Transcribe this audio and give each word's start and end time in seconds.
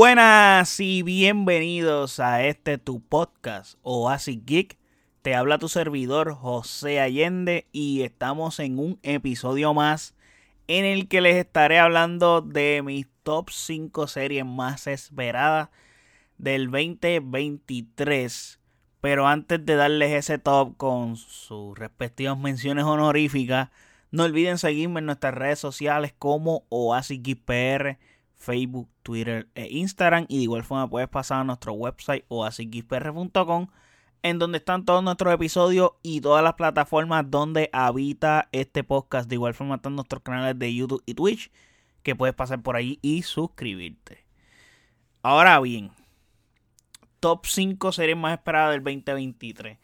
Buenas 0.00 0.78
y 0.78 1.02
bienvenidos 1.02 2.20
a 2.20 2.44
este 2.44 2.78
tu 2.78 3.00
podcast 3.00 3.80
Oasis 3.82 4.38
Geek. 4.46 4.78
Te 5.22 5.34
habla 5.34 5.58
tu 5.58 5.68
servidor 5.68 6.34
José 6.34 7.00
Allende 7.00 7.66
y 7.72 8.02
estamos 8.02 8.60
en 8.60 8.78
un 8.78 9.00
episodio 9.02 9.74
más 9.74 10.14
en 10.68 10.84
el 10.84 11.08
que 11.08 11.20
les 11.20 11.34
estaré 11.34 11.80
hablando 11.80 12.42
de 12.42 12.80
mis 12.84 13.08
top 13.24 13.50
5 13.50 14.06
series 14.06 14.46
más 14.46 14.86
esperadas 14.86 15.70
del 16.36 16.70
2023. 16.70 18.60
Pero 19.00 19.26
antes 19.26 19.66
de 19.66 19.74
darles 19.74 20.12
ese 20.12 20.38
top 20.38 20.76
con 20.76 21.16
sus 21.16 21.76
respectivas 21.76 22.38
menciones 22.38 22.84
honoríficas, 22.84 23.70
no 24.12 24.22
olviden 24.22 24.58
seguirme 24.58 25.00
en 25.00 25.06
nuestras 25.06 25.34
redes 25.34 25.58
sociales 25.58 26.14
como 26.16 26.62
Oasis 26.68 27.20
Geek 27.20 27.40
PR 27.44 27.98
Facebook, 28.38 28.88
Twitter 29.02 29.48
e 29.54 29.68
Instagram. 29.68 30.26
Y 30.28 30.38
de 30.38 30.42
igual 30.44 30.64
forma 30.64 30.88
puedes 30.88 31.08
pasar 31.08 31.40
a 31.40 31.44
nuestro 31.44 31.72
website 31.72 32.24
o 32.28 32.46
en 34.22 34.38
donde 34.38 34.58
están 34.58 34.84
todos 34.84 35.02
nuestros 35.02 35.32
episodios 35.32 35.92
y 36.02 36.20
todas 36.20 36.42
las 36.42 36.54
plataformas 36.54 37.30
donde 37.30 37.70
habita 37.72 38.48
este 38.52 38.84
podcast. 38.84 39.28
De 39.28 39.36
igual 39.36 39.54
forma 39.54 39.76
están 39.76 39.94
nuestros 39.94 40.22
canales 40.22 40.58
de 40.58 40.74
YouTube 40.74 41.02
y 41.06 41.14
Twitch, 41.14 41.50
que 42.02 42.16
puedes 42.16 42.34
pasar 42.34 42.62
por 42.62 42.76
ahí 42.76 42.98
y 43.02 43.22
suscribirte. 43.22 44.24
Ahora 45.22 45.60
bien, 45.60 45.90
top 47.20 47.46
5 47.46 47.92
series 47.92 48.16
más 48.16 48.34
esperadas 48.34 48.72
del 48.72 48.84
2023. 48.84 49.78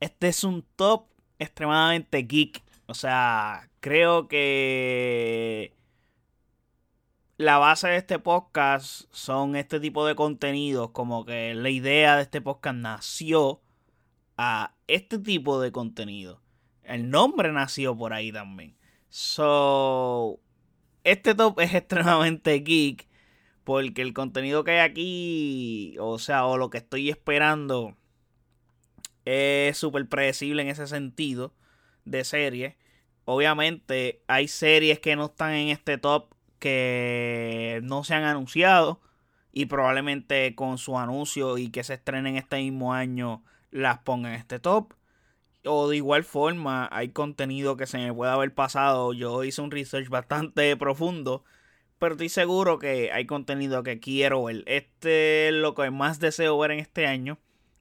Este 0.00 0.28
es 0.28 0.44
un 0.44 0.64
top 0.76 1.06
extremadamente 1.38 2.22
geek. 2.22 2.62
O 2.86 2.94
sea, 2.94 3.68
creo 3.80 4.28
que 4.28 5.72
la 7.36 7.58
base 7.58 7.88
de 7.88 7.96
este 7.96 8.18
podcast 8.18 9.02
son 9.10 9.56
este 9.56 9.80
tipo 9.80 10.06
de 10.06 10.14
contenidos, 10.14 10.90
como 10.90 11.24
que 11.24 11.54
la 11.54 11.70
idea 11.70 12.16
de 12.16 12.22
este 12.22 12.40
podcast 12.40 12.76
nació 12.76 13.60
a 14.36 14.74
este 14.86 15.18
tipo 15.18 15.60
de 15.60 15.72
contenido. 15.72 16.40
El 16.84 17.10
nombre 17.10 17.50
nació 17.52 17.96
por 17.96 18.12
ahí 18.12 18.30
también. 18.30 18.76
So, 19.08 20.40
este 21.02 21.34
top 21.34 21.60
es 21.60 21.74
extremadamente 21.74 22.52
geek 22.60 23.08
porque 23.64 24.02
el 24.02 24.12
contenido 24.12 24.62
que 24.62 24.72
hay 24.72 24.78
aquí, 24.78 25.96
o 25.98 26.18
sea, 26.18 26.46
o 26.46 26.58
lo 26.58 26.70
que 26.70 26.78
estoy 26.78 27.08
esperando 27.08 27.96
es 29.24 29.78
súper 29.78 30.08
predecible 30.08 30.62
en 30.62 30.68
ese 30.68 30.86
sentido 30.86 31.54
de 32.04 32.24
serie. 32.24 32.76
Obviamente 33.24 34.22
hay 34.28 34.48
series 34.48 35.00
que 35.00 35.16
no 35.16 35.26
están 35.26 35.52
en 35.54 35.68
este 35.68 35.96
top 35.96 36.33
que 36.64 37.80
no 37.82 38.04
se 38.04 38.14
han 38.14 38.24
anunciado 38.24 38.98
y 39.52 39.66
probablemente 39.66 40.54
con 40.54 40.78
su 40.78 40.98
anuncio 40.98 41.58
y 41.58 41.68
que 41.68 41.84
se 41.84 41.92
estrenen 41.92 42.38
este 42.38 42.56
mismo 42.56 42.94
año 42.94 43.44
las 43.70 43.98
pongan 43.98 44.32
en 44.32 44.40
este 44.40 44.60
top. 44.60 44.94
O 45.66 45.90
de 45.90 45.96
igual 45.96 46.24
forma, 46.24 46.88
hay 46.90 47.10
contenido 47.10 47.76
que 47.76 47.86
se 47.86 47.98
me 47.98 48.14
puede 48.14 48.32
haber 48.32 48.54
pasado. 48.54 49.12
Yo 49.12 49.44
hice 49.44 49.60
un 49.60 49.70
research 49.72 50.08
bastante 50.08 50.74
profundo, 50.78 51.44
pero 51.98 52.14
estoy 52.14 52.30
seguro 52.30 52.78
que 52.78 53.12
hay 53.12 53.26
contenido 53.26 53.82
que 53.82 54.00
quiero 54.00 54.44
ver. 54.44 54.64
Este 54.64 55.48
es 55.48 55.54
lo 55.54 55.74
que 55.74 55.90
más 55.90 56.18
deseo 56.18 56.58
ver 56.58 56.70
en 56.70 56.78
este 56.78 57.06
año 57.06 57.38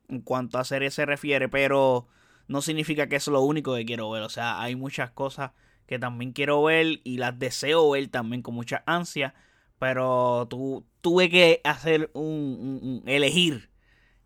en 0.10 0.20
cuanto 0.20 0.58
a 0.58 0.66
series 0.66 0.94
se 0.94 1.06
refiere, 1.06 1.48
pero 1.48 2.10
no 2.50 2.62
significa 2.62 3.08
que 3.08 3.16
es 3.16 3.28
lo 3.30 3.40
único 3.44 3.76
que 3.76 3.86
quiero 3.86 4.10
ver. 4.10 4.24
O 4.24 4.30
sea, 4.30 4.62
hay 4.62 4.76
muchas 4.76 5.10
cosas 5.12 5.52
que 5.94 6.00
también 6.00 6.32
quiero 6.32 6.64
ver 6.64 7.02
y 7.04 7.18
las 7.18 7.38
deseo 7.38 7.92
ver 7.92 8.08
también 8.08 8.42
con 8.42 8.56
mucha 8.56 8.82
ansia. 8.88 9.36
Pero 9.78 10.48
tu, 10.50 10.86
tuve 11.02 11.30
que 11.30 11.62
hacer 11.64 12.10
un, 12.16 13.04
elegir. 13.06 13.70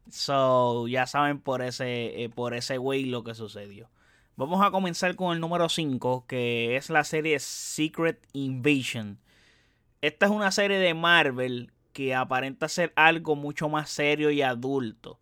So, 0.09 0.87
ya 0.87 1.05
saben 1.07 1.41
por 1.41 1.61
ese, 1.61 2.23
eh, 2.23 2.29
por 2.29 2.53
ese 2.53 2.77
way 2.77 3.03
lo 3.03 3.25
que 3.25 3.35
sucedió. 3.35 3.89
Vamos 4.37 4.65
a 4.65 4.71
comenzar 4.71 5.15
con 5.17 5.33
el 5.33 5.41
número 5.41 5.67
5, 5.67 6.25
que 6.25 6.77
es 6.77 6.89
la 6.89 7.03
serie 7.03 7.39
Secret 7.39 8.25
Invasion. 8.31 9.19
Esta 10.01 10.27
es 10.27 10.31
una 10.31 10.51
serie 10.51 10.77
de 10.77 10.93
Marvel 10.93 11.73
que 11.91 12.15
aparenta 12.15 12.69
ser 12.69 12.93
algo 12.95 13.35
mucho 13.35 13.67
más 13.67 13.89
serio 13.89 14.31
y 14.31 14.41
adulto. 14.41 15.19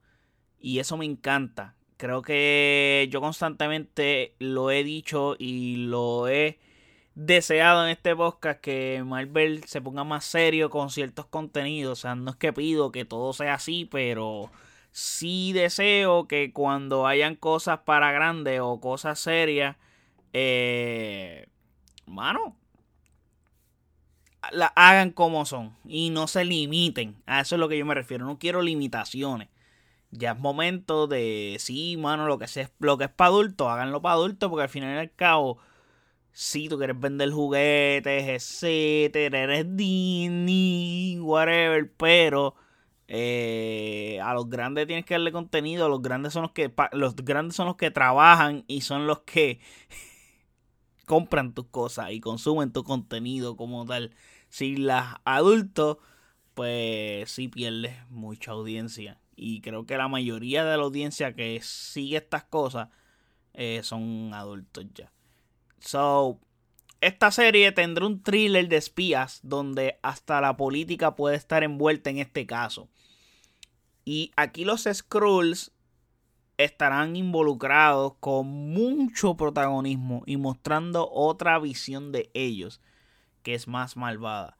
Y 0.59 0.77
eso 0.77 0.95
me 0.95 1.05
encanta 1.05 1.75
creo 1.97 2.21
que 2.21 3.07
yo 3.11 3.21
constantemente 3.21 4.35
lo 4.39 4.71
he 4.71 4.83
dicho 4.83 5.35
y 5.39 5.77
lo 5.77 6.27
he 6.27 6.59
deseado 7.15 7.85
en 7.85 7.91
este 7.91 8.15
podcast 8.15 8.59
que 8.59 9.03
Marvel 9.05 9.63
se 9.65 9.81
ponga 9.81 10.03
más 10.03 10.25
serio 10.25 10.69
con 10.69 10.89
ciertos 10.89 11.25
contenidos. 11.27 11.99
O 11.99 12.01
sea, 12.01 12.15
no 12.15 12.31
es 12.31 12.37
que 12.37 12.53
pido 12.53 12.91
que 12.91 13.05
todo 13.05 13.33
sea 13.33 13.55
así, 13.55 13.85
pero 13.85 14.51
sí 14.91 15.53
deseo 15.53 16.27
que 16.27 16.53
cuando 16.53 17.07
hayan 17.07 17.35
cosas 17.35 17.79
para 17.79 18.11
grandes 18.11 18.59
o 18.61 18.79
cosas 18.81 19.19
serias, 19.19 19.77
eh, 20.33 21.47
mano, 22.05 22.57
la 24.51 24.67
hagan 24.75 25.11
como 25.11 25.45
son 25.45 25.75
y 25.85 26.09
no 26.09 26.27
se 26.27 26.45
limiten. 26.45 27.15
A 27.25 27.41
eso 27.41 27.55
es 27.55 27.59
lo 27.59 27.69
que 27.69 27.77
yo 27.77 27.85
me 27.85 27.95
refiero. 27.95 28.25
No 28.25 28.37
quiero 28.39 28.61
limitaciones 28.61 29.49
ya 30.11 30.31
es 30.33 30.39
momento 30.39 31.07
de, 31.07 31.57
sí, 31.59 31.97
mano, 31.97 32.27
lo 32.27 32.37
que, 32.37 32.45
es, 32.45 32.71
lo 32.79 32.97
que 32.97 33.05
es 33.05 33.09
para 33.11 33.29
adultos, 33.29 33.67
háganlo 33.67 34.01
para 34.01 34.15
adultos, 34.15 34.49
porque 34.49 34.63
al 34.63 34.69
final 34.69 34.95
y 34.95 34.99
al 34.99 35.13
cabo, 35.13 35.57
si 36.31 36.69
tú 36.69 36.77
quieres 36.77 36.99
vender 36.99 37.31
juguetes, 37.31 38.27
etcétera, 38.27 39.39
eres 39.43 39.75
Disney, 39.75 41.19
whatever, 41.19 41.91
pero 41.97 42.55
eh, 43.07 44.19
a 44.23 44.33
los 44.33 44.49
grandes 44.49 44.87
tienes 44.87 45.05
que 45.05 45.13
darle 45.13 45.31
contenido, 45.31 45.89
los 45.89 46.01
grandes 46.01 46.33
son 46.33 46.43
los 46.43 46.51
que 46.51 46.73
los 46.93 47.15
grandes 47.15 47.55
son 47.55 47.67
los 47.67 47.75
que 47.75 47.91
trabajan 47.91 48.63
y 48.67 48.81
son 48.81 49.05
los 49.05 49.19
que 49.21 49.59
compran 51.05 51.53
tus 51.53 51.67
cosas 51.67 52.11
y 52.11 52.19
consumen 52.19 52.71
tu 52.71 52.83
contenido 52.83 53.55
como 53.57 53.85
tal. 53.85 54.11
Si 54.49 54.75
las 54.77 55.15
adultos, 55.25 55.97
pues 56.55 57.29
sí 57.31 57.47
pierdes 57.47 57.95
mucha 58.09 58.51
audiencia. 58.51 59.19
Y 59.35 59.61
creo 59.61 59.85
que 59.85 59.97
la 59.97 60.07
mayoría 60.07 60.63
de 60.63 60.77
la 60.77 60.83
audiencia 60.83 61.33
que 61.33 61.59
sigue 61.61 62.17
estas 62.17 62.43
cosas 62.45 62.89
eh, 63.53 63.81
son 63.83 64.33
adultos 64.33 64.85
ya. 64.93 65.11
So, 65.79 66.39
esta 67.01 67.31
serie 67.31 67.71
tendrá 67.71 68.05
un 68.05 68.23
thriller 68.23 68.67
de 68.67 68.77
espías 68.77 69.39
donde 69.43 69.99
hasta 70.01 70.41
la 70.41 70.57
política 70.57 71.15
puede 71.15 71.35
estar 71.35 71.63
envuelta 71.63 72.09
en 72.09 72.19
este 72.19 72.45
caso. 72.45 72.89
Y 74.05 74.31
aquí 74.35 74.65
los 74.65 74.87
Skrulls 74.91 75.71
estarán 76.57 77.15
involucrados 77.15 78.13
con 78.19 78.47
mucho 78.47 79.35
protagonismo 79.35 80.23
y 80.25 80.37
mostrando 80.37 81.09
otra 81.11 81.59
visión 81.59 82.11
de 82.11 82.29
ellos 82.33 82.81
que 83.43 83.53
es 83.53 83.67
más 83.67 83.97
malvada. 83.97 84.57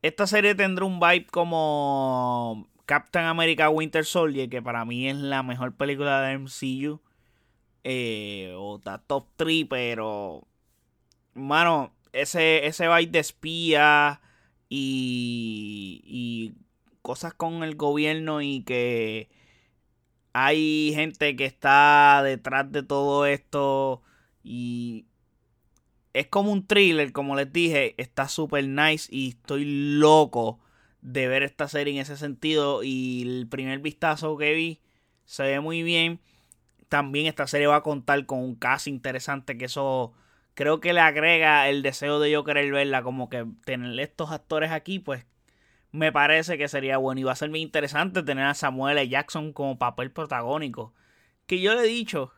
Esta 0.00 0.26
serie 0.26 0.54
tendrá 0.54 0.84
un 0.84 0.98
vibe 0.98 1.26
como 1.26 2.68
Captain 2.92 3.24
America 3.24 3.70
Winter 3.70 4.04
Soldier, 4.04 4.50
que 4.50 4.60
para 4.60 4.84
mí 4.84 5.08
es 5.08 5.16
la 5.16 5.42
mejor 5.42 5.74
película 5.74 6.20
de 6.20 6.34
MCU. 6.34 7.00
Eh, 7.84 8.52
o 8.54 8.76
está 8.76 8.98
top 8.98 9.28
3, 9.36 9.64
pero. 9.70 10.46
Mano, 11.32 11.94
ese, 12.12 12.66
ese 12.66 12.84
de 12.86 13.18
espía 13.18 14.20
y, 14.68 16.02
y 16.04 16.52
cosas 17.00 17.32
con 17.32 17.62
el 17.62 17.76
gobierno 17.76 18.42
y 18.42 18.62
que 18.62 19.30
hay 20.34 20.92
gente 20.94 21.34
que 21.34 21.46
está 21.46 22.20
detrás 22.22 22.70
de 22.72 22.82
todo 22.82 23.24
esto 23.24 24.02
y 24.44 25.06
es 26.12 26.26
como 26.26 26.52
un 26.52 26.66
thriller, 26.66 27.10
como 27.12 27.36
les 27.36 27.50
dije, 27.50 27.94
está 27.96 28.28
súper 28.28 28.68
nice 28.68 29.08
y 29.10 29.30
estoy 29.30 29.64
loco 29.64 30.60
de 31.02 31.28
ver 31.28 31.42
esta 31.42 31.68
serie 31.68 31.94
en 31.94 32.00
ese 32.00 32.16
sentido 32.16 32.82
y 32.82 33.22
el 33.22 33.48
primer 33.48 33.80
vistazo 33.80 34.38
que 34.38 34.54
vi 34.54 34.80
se 35.24 35.42
ve 35.42 35.60
muy 35.60 35.82
bien. 35.82 36.20
También 36.88 37.26
esta 37.26 37.46
serie 37.46 37.66
va 37.66 37.76
a 37.76 37.82
contar 37.82 38.24
con 38.26 38.38
un 38.38 38.54
cast 38.54 38.86
interesante 38.86 39.58
que 39.58 39.66
eso 39.66 40.14
creo 40.54 40.80
que 40.80 40.92
le 40.92 41.00
agrega 41.00 41.68
el 41.68 41.82
deseo 41.82 42.20
de 42.20 42.30
yo 42.30 42.44
querer 42.44 42.70
verla 42.72 43.02
como 43.02 43.28
que 43.28 43.46
tener 43.64 43.98
estos 44.00 44.30
actores 44.30 44.70
aquí 44.70 44.98
pues 44.98 45.26
me 45.92 46.10
parece 46.12 46.56
que 46.58 46.68
sería 46.68 46.96
bueno 46.96 47.20
y 47.20 47.24
va 47.24 47.32
a 47.32 47.36
ser 47.36 47.50
muy 47.50 47.60
interesante 47.60 48.22
tener 48.22 48.46
a 48.46 48.54
Samuel 48.54 48.98
L. 48.98 49.08
Jackson 49.08 49.52
como 49.52 49.78
papel 49.78 50.10
protagónico. 50.10 50.94
Que 51.46 51.60
yo 51.60 51.74
le 51.74 51.82
he 51.82 51.86
dicho 51.86 52.32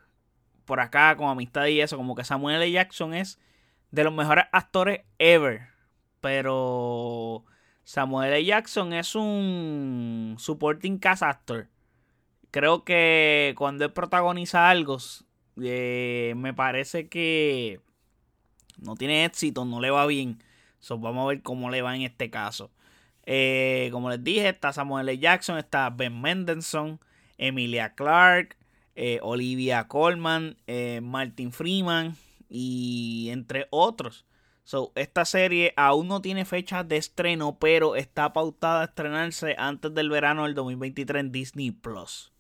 por 0.65 0.81
acá 0.81 1.17
con 1.17 1.29
amistad 1.29 1.67
y 1.67 1.81
eso 1.81 1.97
como 1.97 2.17
que 2.17 2.25
Samuel 2.25 2.57
L. 2.57 2.71
Jackson 2.71 3.15
es 3.15 3.39
de 3.93 4.03
los 4.03 4.13
mejores 4.13 4.47
actores 4.51 5.03
ever. 5.19 5.69
Pero 6.21 7.45
Samuel 7.85 8.33
L. 8.33 8.45
Jackson 8.45 8.93
es 8.95 9.15
un 9.15 10.37
supporting 10.39 10.99
cast 10.99 11.23
actor. 11.23 11.69
Creo 12.51 12.85
que 12.85 13.55
cuando 13.59 13.85
él 13.85 13.93
protagoniza 13.93 14.71
algo, 14.71 14.99
eh, 15.61 16.33
me 16.37 16.55
parece 16.55 17.09
que 17.09 17.81
no 18.79 18.95
tiene 18.95 19.25
éxito, 19.27 19.65
no 19.65 19.81
le 19.81 19.91
va 19.91 20.07
bien. 20.07 20.43
So, 20.81 20.99
vamos 20.99 21.25
a 21.25 21.29
ver 21.29 21.43
cómo 21.43 21.71
le 21.71 21.83
va 21.83 21.95
en 21.95 22.03
este 22.03 22.31
caso. 22.31 22.71
Eh, 23.27 23.91
como 23.93 24.11
les 24.11 24.23
dije, 24.25 24.49
está 24.49 24.73
Samuel 24.73 25.09
L. 25.09 25.19
Jackson, 25.19 25.59
está 25.59 25.91
Ben 25.91 26.21
Mendelssohn, 26.21 27.01
Emilia 27.37 27.95
Clarke, 27.95 28.57
eh, 28.95 29.19
Olivia 29.23 29.89
Colman, 29.89 30.57
Martin 31.03 31.53
Freeman 31.53 32.17
y 32.49 33.29
entre 33.31 33.67
otros. 33.71 34.25
So, 34.65 34.93
esta 34.95 35.27
serie 35.27 35.75
aún 35.77 36.09
no 36.09 36.23
tiene 36.23 36.47
fecha 36.47 36.85
de 36.85 36.97
estreno, 36.97 37.59
pero 37.59 37.97
está 37.97 38.33
pautada 38.33 38.81
a 38.81 38.85
estrenarse 38.87 39.55
antes 39.59 39.93
del 39.95 40.09
verano 40.09 40.45
del 40.45 40.55
2023 40.55 41.21
en 41.21 41.33
Disney 41.33 41.71
Plus. 41.71 42.33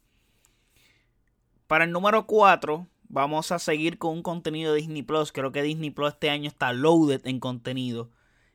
Para 1.66 1.84
el 1.84 1.92
número 1.92 2.26
4, 2.26 2.86
vamos 3.08 3.52
a 3.52 3.58
seguir 3.58 3.98
con 3.98 4.14
un 4.14 4.22
contenido 4.22 4.72
de 4.72 4.80
Disney 4.80 5.02
Plus. 5.02 5.32
Creo 5.32 5.52
que 5.52 5.62
Disney 5.62 5.90
Plus 5.90 6.14
este 6.14 6.30
año 6.30 6.48
está 6.48 6.72
loaded 6.72 7.26
en 7.26 7.40
contenido. 7.40 8.10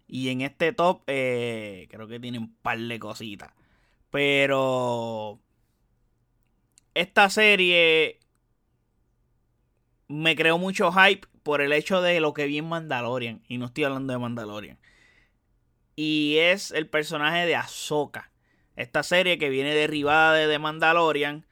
Y 0.07 0.29
en 0.29 0.41
este 0.41 0.73
top, 0.73 1.03
eh, 1.05 1.87
creo 1.91 2.07
que 2.07 2.19
tienen 2.19 2.41
un 2.41 2.55
par 2.55 2.79
de 2.79 2.99
cositas. 2.99 3.53
Pero 4.09 5.39
esta 6.95 7.29
serie 7.29 8.19
me 10.07 10.35
creó 10.35 10.57
mucho 10.57 10.91
hype 10.91 11.27
por 11.49 11.61
el 11.61 11.73
hecho 11.73 12.03
de 12.03 12.19
lo 12.19 12.35
que 12.35 12.45
vi 12.45 12.59
en 12.59 12.69
Mandalorian. 12.69 13.41
Y 13.47 13.57
no 13.57 13.65
estoy 13.65 13.83
hablando 13.83 14.13
de 14.13 14.19
Mandalorian. 14.19 14.77
Y 15.95 16.35
es 16.37 16.69
el 16.69 16.87
personaje 16.87 17.47
de 17.47 17.55
Ahsoka. 17.55 18.31
Esta 18.75 19.01
serie 19.01 19.39
que 19.39 19.49
viene 19.49 19.73
derivada 19.73 20.35
de 20.35 20.47
The 20.47 20.59
Mandalorian. 20.59 21.47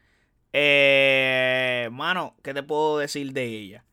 Eh, 0.54 1.90
mano, 1.92 2.36
¿qué 2.44 2.54
te 2.54 2.62
puedo 2.62 3.00
decir 3.00 3.34
de 3.34 3.46
ella? 3.46 3.86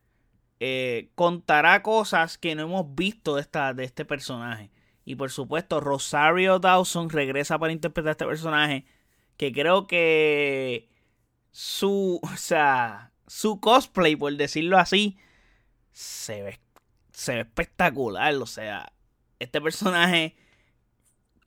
Eh, 0.61 1.09
contará 1.15 1.83
cosas 1.83 2.37
que 2.37 2.55
no 2.55 2.65
hemos 2.65 2.95
visto 2.95 3.37
de, 3.37 3.41
esta, 3.41 3.73
de 3.73 3.85
este 3.85 4.05
personaje. 4.05 4.71
Y 5.07 5.15
por 5.15 5.31
supuesto, 5.31 5.81
Rosario 5.81 6.59
Dawson 6.59 7.09
regresa 7.09 7.59
para 7.59 7.73
interpretar 7.73 8.11
este 8.11 8.27
personaje. 8.27 8.85
Que 9.39 9.53
creo 9.53 9.87
que 9.87 10.91
su, 11.51 12.21
o 12.23 12.37
sea, 12.37 13.11
su 13.27 13.59
cosplay, 13.59 14.17
por 14.17 14.37
decirlo 14.37 14.77
así, 14.77 15.17
se 15.95 16.43
ve, 16.43 16.61
se 17.13 17.37
ve 17.37 17.41
espectacular. 17.41 18.35
O 18.35 18.47
sea, 18.47 18.93
este 19.39 19.63
personaje, 19.63 20.37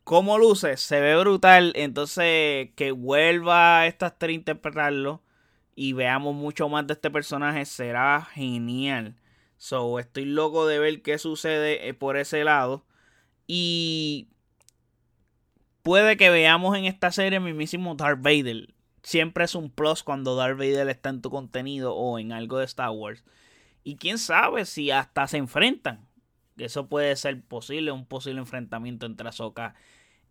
como 0.03 0.39
luce, 0.39 0.77
se 0.77 0.99
ve 0.99 1.15
brutal. 1.17 1.73
Entonces, 1.75 2.69
que 2.75 2.91
vuelva 2.91 3.85
esta 3.85 4.07
actriz 4.07 4.33
a 4.33 4.39
interpretarlo 4.39 5.21
y 5.75 5.93
veamos 5.93 6.33
mucho 6.33 6.67
más 6.69 6.87
de 6.87 6.93
este 6.93 7.11
personaje 7.11 7.65
será 7.65 8.27
genial. 8.33 9.15
So, 9.57 9.99
estoy 9.99 10.25
loco 10.25 10.65
de 10.65 10.79
ver 10.79 11.03
qué 11.03 11.19
sucede 11.19 11.87
eh, 11.87 11.93
por 11.93 12.17
ese 12.17 12.43
lado. 12.43 12.85
Y 13.45 14.29
puede 15.83 16.17
que 16.17 16.31
veamos 16.31 16.75
en 16.75 16.85
esta 16.85 17.11
serie 17.11 17.39
mismísimo 17.39 17.93
Darth 17.95 18.21
Vader 18.21 18.73
siempre 19.07 19.45
es 19.45 19.55
un 19.55 19.69
plus 19.69 20.03
cuando 20.03 20.35
Darth 20.35 20.57
Vader 20.57 20.89
está 20.89 21.09
en 21.09 21.21
tu 21.21 21.29
contenido 21.29 21.95
o 21.95 22.19
en 22.19 22.33
algo 22.33 22.57
de 22.57 22.65
Star 22.65 22.89
Wars. 22.89 23.23
Y 23.87 23.95
quién 23.95 24.17
sabe 24.17 24.65
si 24.65 24.91
hasta 24.91 25.27
se 25.27 25.37
enfrentan. 25.37 26.05
Eso 26.57 26.89
puede 26.89 27.15
ser 27.15 27.41
posible, 27.41 27.93
un 27.93 28.05
posible 28.05 28.41
enfrentamiento 28.41 29.05
entre 29.05 29.29
Ahsoka 29.29 29.75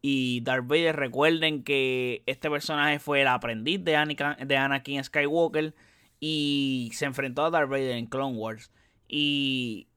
y 0.02 0.42
Darth 0.42 0.66
Vader. 0.66 0.94
Recuerden 0.94 1.64
que 1.64 2.22
este 2.26 2.50
personaje 2.50 2.98
fue 2.98 3.22
el 3.22 3.28
aprendiz 3.28 3.82
de 3.82 3.96
Anakin, 3.96 4.46
de 4.46 4.58
Anakin 4.58 5.02
Skywalker 5.02 5.74
y 6.20 6.90
se 6.92 7.06
enfrentó 7.06 7.46
a 7.46 7.50
Darth 7.50 7.70
Vader 7.70 7.92
en 7.92 8.04
Clone 8.04 8.36
Wars. 8.36 8.70
Y, 9.08 9.88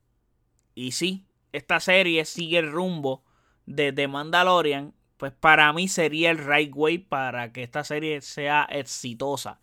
y 0.73 0.93
sí, 0.93 1.25
esta 1.51 1.81
serie 1.81 2.23
sigue 2.23 2.59
el 2.59 2.71
rumbo 2.71 3.25
de 3.65 3.91
The 3.91 4.07
Mandalorian 4.07 4.93
pues 5.17 5.33
para 5.33 5.73
mí 5.73 5.89
sería 5.89 6.31
el 6.31 6.37
right 6.37 6.71
way 6.73 6.97
para 6.97 7.51
que 7.51 7.63
esta 7.63 7.83
serie 7.83 8.21
sea 8.21 8.65
exitosa. 8.69 9.59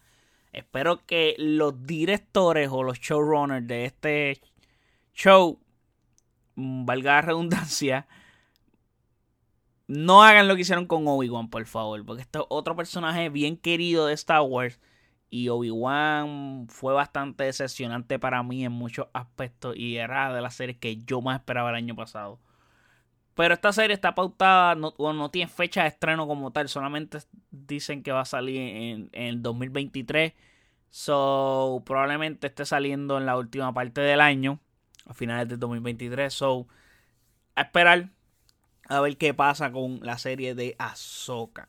Espero 0.52 1.04
que 1.06 1.34
los 1.38 1.86
directores 1.86 2.68
o 2.70 2.82
los 2.82 2.98
showrunners 2.98 3.66
de 3.66 3.84
este 3.84 4.40
show, 5.14 5.58
mm, 6.54 6.86
valga 6.86 7.14
la 7.14 7.22
redundancia, 7.22 8.06
no 9.88 10.22
hagan 10.22 10.48
lo 10.48 10.56
que 10.56 10.62
hicieron 10.62 10.86
con 10.86 11.06
Obi-Wan, 11.06 11.48
por 11.50 11.64
favor. 11.66 12.04
Porque 12.04 12.22
este 12.22 12.38
es 12.38 12.44
otro 12.48 12.76
personaje 12.76 13.28
bien 13.28 13.56
querido 13.56 14.06
de 14.06 14.14
Star 14.14 14.42
Wars. 14.42 14.80
Y 15.30 15.48
Obi-Wan 15.48 16.66
fue 16.68 16.94
bastante 16.94 17.44
decepcionante 17.44 18.18
para 18.18 18.42
mí 18.42 18.64
en 18.64 18.72
muchos 18.72 19.08
aspectos. 19.12 19.76
Y 19.76 19.96
era 19.96 20.32
de 20.32 20.40
las 20.40 20.54
series 20.54 20.78
que 20.78 20.96
yo 20.96 21.20
más 21.20 21.38
esperaba 21.40 21.70
el 21.70 21.76
año 21.76 21.94
pasado. 21.96 22.40
Pero 23.36 23.52
esta 23.52 23.70
serie 23.70 23.92
está 23.92 24.14
pautada, 24.14 24.74
no, 24.74 24.94
no 24.98 25.30
tiene 25.30 25.50
fecha 25.50 25.82
de 25.82 25.88
estreno 25.88 26.26
como 26.26 26.52
tal, 26.52 26.70
solamente 26.70 27.18
dicen 27.50 28.02
que 28.02 28.10
va 28.10 28.22
a 28.22 28.24
salir 28.24 28.58
en, 28.58 29.10
el 29.12 29.42
2023. 29.42 30.32
So, 30.88 31.82
probablemente 31.84 32.46
esté 32.46 32.64
saliendo 32.64 33.18
en 33.18 33.26
la 33.26 33.36
última 33.36 33.74
parte 33.74 34.00
del 34.00 34.22
año, 34.22 34.58
a 35.04 35.12
finales 35.12 35.48
del 35.48 35.58
2023. 35.58 36.32
So, 36.32 36.66
a 37.54 37.62
esperar 37.62 38.08
a 38.88 39.00
ver 39.02 39.18
qué 39.18 39.34
pasa 39.34 39.70
con 39.70 40.00
la 40.02 40.16
serie 40.16 40.54
de 40.54 40.74
Ahsoka. 40.78 41.68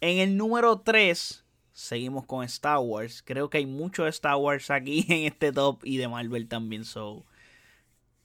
En 0.00 0.16
el 0.16 0.38
número 0.38 0.80
3, 0.80 1.44
seguimos 1.72 2.24
con 2.24 2.42
Star 2.44 2.78
Wars. 2.78 3.22
Creo 3.22 3.50
que 3.50 3.58
hay 3.58 3.66
mucho 3.66 4.06
Star 4.06 4.36
Wars 4.36 4.70
aquí 4.70 5.04
en 5.10 5.26
este 5.26 5.52
top 5.52 5.84
y 5.84 5.98
de 5.98 6.08
Marvel 6.08 6.48
también. 6.48 6.86
So, 6.86 7.26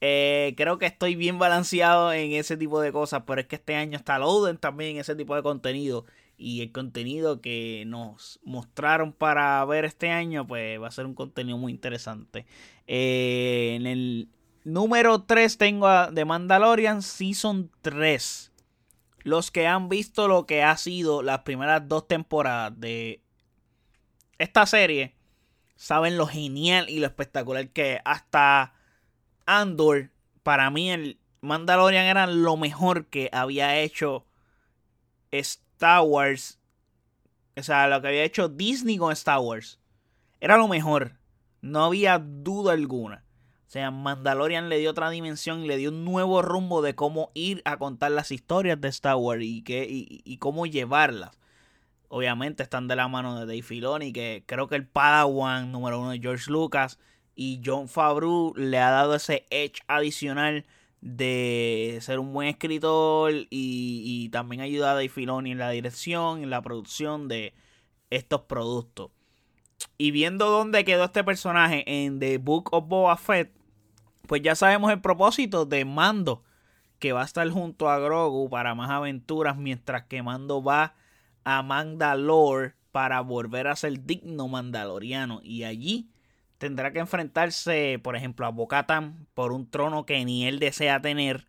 eh, 0.08 0.54
creo 0.56 0.78
que 0.78 0.86
estoy 0.86 1.16
bien 1.16 1.40
balanceado 1.40 2.12
en 2.12 2.30
ese 2.30 2.56
tipo 2.56 2.80
de 2.80 2.92
cosas, 2.92 3.24
pero 3.26 3.40
es 3.40 3.48
que 3.48 3.56
este 3.56 3.74
año 3.74 3.96
está 3.98 4.20
Loden 4.20 4.56
también 4.56 4.98
ese 4.98 5.16
tipo 5.16 5.34
de 5.34 5.42
contenido. 5.42 6.06
Y 6.38 6.60
el 6.60 6.70
contenido 6.70 7.40
que 7.40 7.82
nos 7.88 8.38
mostraron 8.44 9.12
para 9.12 9.64
ver 9.64 9.84
este 9.84 10.10
año, 10.10 10.46
pues 10.46 10.80
va 10.80 10.86
a 10.86 10.92
ser 10.92 11.06
un 11.06 11.14
contenido 11.14 11.58
muy 11.58 11.72
interesante. 11.72 12.46
Eh, 12.86 13.74
en 13.74 13.86
el 13.86 14.28
número 14.62 15.22
3 15.22 15.58
tengo 15.58 15.88
a 15.88 16.12
The 16.14 16.24
Mandalorian 16.24 17.02
Season 17.02 17.68
3. 17.82 18.52
Los 19.24 19.50
que 19.50 19.66
han 19.66 19.88
visto 19.88 20.28
lo 20.28 20.46
que 20.46 20.62
ha 20.62 20.76
sido 20.76 21.22
las 21.22 21.40
primeras 21.40 21.88
dos 21.88 22.06
temporadas 22.06 22.78
de 22.78 23.22
esta 24.38 24.66
serie, 24.66 25.16
saben 25.74 26.16
lo 26.16 26.28
genial 26.28 26.88
y 26.90 27.00
lo 27.00 27.06
espectacular 27.06 27.70
que 27.70 28.00
hasta 28.04 28.75
Andor, 29.46 30.10
para 30.42 30.70
mí 30.70 30.90
el 30.90 31.18
Mandalorian 31.40 32.06
era 32.06 32.26
lo 32.26 32.56
mejor 32.56 33.06
que 33.06 33.30
había 33.32 33.78
hecho 33.78 34.26
Star 35.30 36.02
Wars. 36.02 36.58
O 37.56 37.62
sea, 37.62 37.88
lo 37.88 38.02
que 38.02 38.08
había 38.08 38.24
hecho 38.24 38.48
Disney 38.48 38.98
con 38.98 39.12
Star 39.12 39.38
Wars. 39.38 39.78
Era 40.40 40.56
lo 40.56 40.68
mejor. 40.68 41.12
No 41.62 41.84
había 41.84 42.18
duda 42.18 42.72
alguna. 42.72 43.24
O 43.66 43.70
sea, 43.70 43.90
Mandalorian 43.90 44.68
le 44.68 44.78
dio 44.78 44.90
otra 44.90 45.10
dimensión, 45.10 45.66
le 45.66 45.76
dio 45.76 45.90
un 45.90 46.04
nuevo 46.04 46.42
rumbo 46.42 46.82
de 46.82 46.94
cómo 46.94 47.30
ir 47.34 47.62
a 47.64 47.78
contar 47.78 48.12
las 48.12 48.30
historias 48.30 48.80
de 48.80 48.88
Star 48.88 49.16
Wars 49.16 49.42
y, 49.42 49.62
que, 49.62 49.86
y, 49.88 50.36
cómo 50.38 50.66
llevarlas. 50.66 51.36
Obviamente 52.08 52.62
están 52.62 52.86
de 52.86 52.94
la 52.94 53.08
mano 53.08 53.34
de 53.34 53.46
Dave 53.46 53.62
Filoni, 53.62 54.12
que 54.12 54.44
creo 54.46 54.68
que 54.68 54.76
el 54.76 54.86
Padawan 54.86 55.72
número 55.72 56.00
uno 56.00 56.10
de 56.10 56.20
George 56.20 56.50
Lucas 56.50 57.00
y 57.36 57.60
John 57.64 57.88
Favreau 57.88 58.54
le 58.56 58.78
ha 58.78 58.90
dado 58.90 59.14
ese 59.14 59.46
edge 59.50 59.82
adicional 59.86 60.64
de 61.02 61.98
ser 62.00 62.18
un 62.18 62.32
buen 62.32 62.48
escritor 62.48 63.32
y, 63.50 64.28
también 64.30 64.62
ayudar 64.62 64.90
a 64.90 64.94
Dave 64.94 65.08
Filoni 65.08 65.52
en 65.52 65.58
la 65.58 65.70
dirección, 65.70 66.42
en 66.42 66.50
la 66.50 66.62
producción 66.62 67.28
de 67.28 67.54
estos 68.10 68.42
productos. 68.42 69.10
Y 69.98 70.10
viendo 70.10 70.48
dónde 70.48 70.84
quedó 70.84 71.04
este 71.04 71.22
personaje 71.22 71.84
en 71.86 72.18
The 72.18 72.38
Book 72.38 72.70
of 72.72 72.88
Boba 72.88 73.16
Fett, 73.16 73.52
pues 74.26 74.42
ya 74.42 74.54
sabemos 74.54 74.90
el 74.90 75.00
propósito 75.00 75.66
de 75.66 75.84
Mando, 75.84 76.42
que 76.98 77.12
va 77.12 77.22
a 77.22 77.26
estar 77.26 77.48
junto 77.50 77.90
a 77.90 77.98
Grogu 77.98 78.48
para 78.48 78.74
más 78.74 78.90
aventuras, 78.90 79.56
mientras 79.58 80.04
que 80.04 80.22
Mando 80.22 80.62
va 80.62 80.94
a 81.44 81.62
Mandalore 81.62 82.74
para 82.90 83.20
volver 83.20 83.68
a 83.68 83.76
ser 83.76 84.04
digno 84.06 84.48
mandaloriano. 84.48 85.40
Y 85.42 85.64
allí 85.64 86.08
tendrá 86.58 86.92
que 86.92 86.98
enfrentarse, 87.00 88.00
por 88.02 88.16
ejemplo, 88.16 88.46
a 88.46 88.50
Bocatan 88.50 89.26
por 89.34 89.52
un 89.52 89.70
trono 89.70 90.06
que 90.06 90.24
ni 90.24 90.46
él 90.46 90.58
desea 90.58 91.00
tener. 91.00 91.46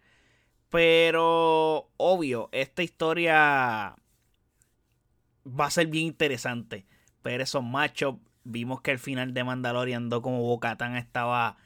Pero, 0.69 1.89
obvio, 1.97 2.49
esta 2.51 2.83
historia 2.83 3.95
va 5.45 5.65
a 5.65 5.71
ser 5.71 5.87
bien 5.87 6.07
interesante. 6.07 6.85
Pero 7.21 7.43
esos 7.43 7.63
machos, 7.63 8.15
vimos 8.43 8.81
que 8.81 8.91
el 8.91 8.99
final 8.99 9.33
de 9.33 9.43
Mandalorian 9.43 10.03
andó 10.03 10.21
como 10.21 10.41
Bocatan 10.41 10.95
estaba 10.97 11.57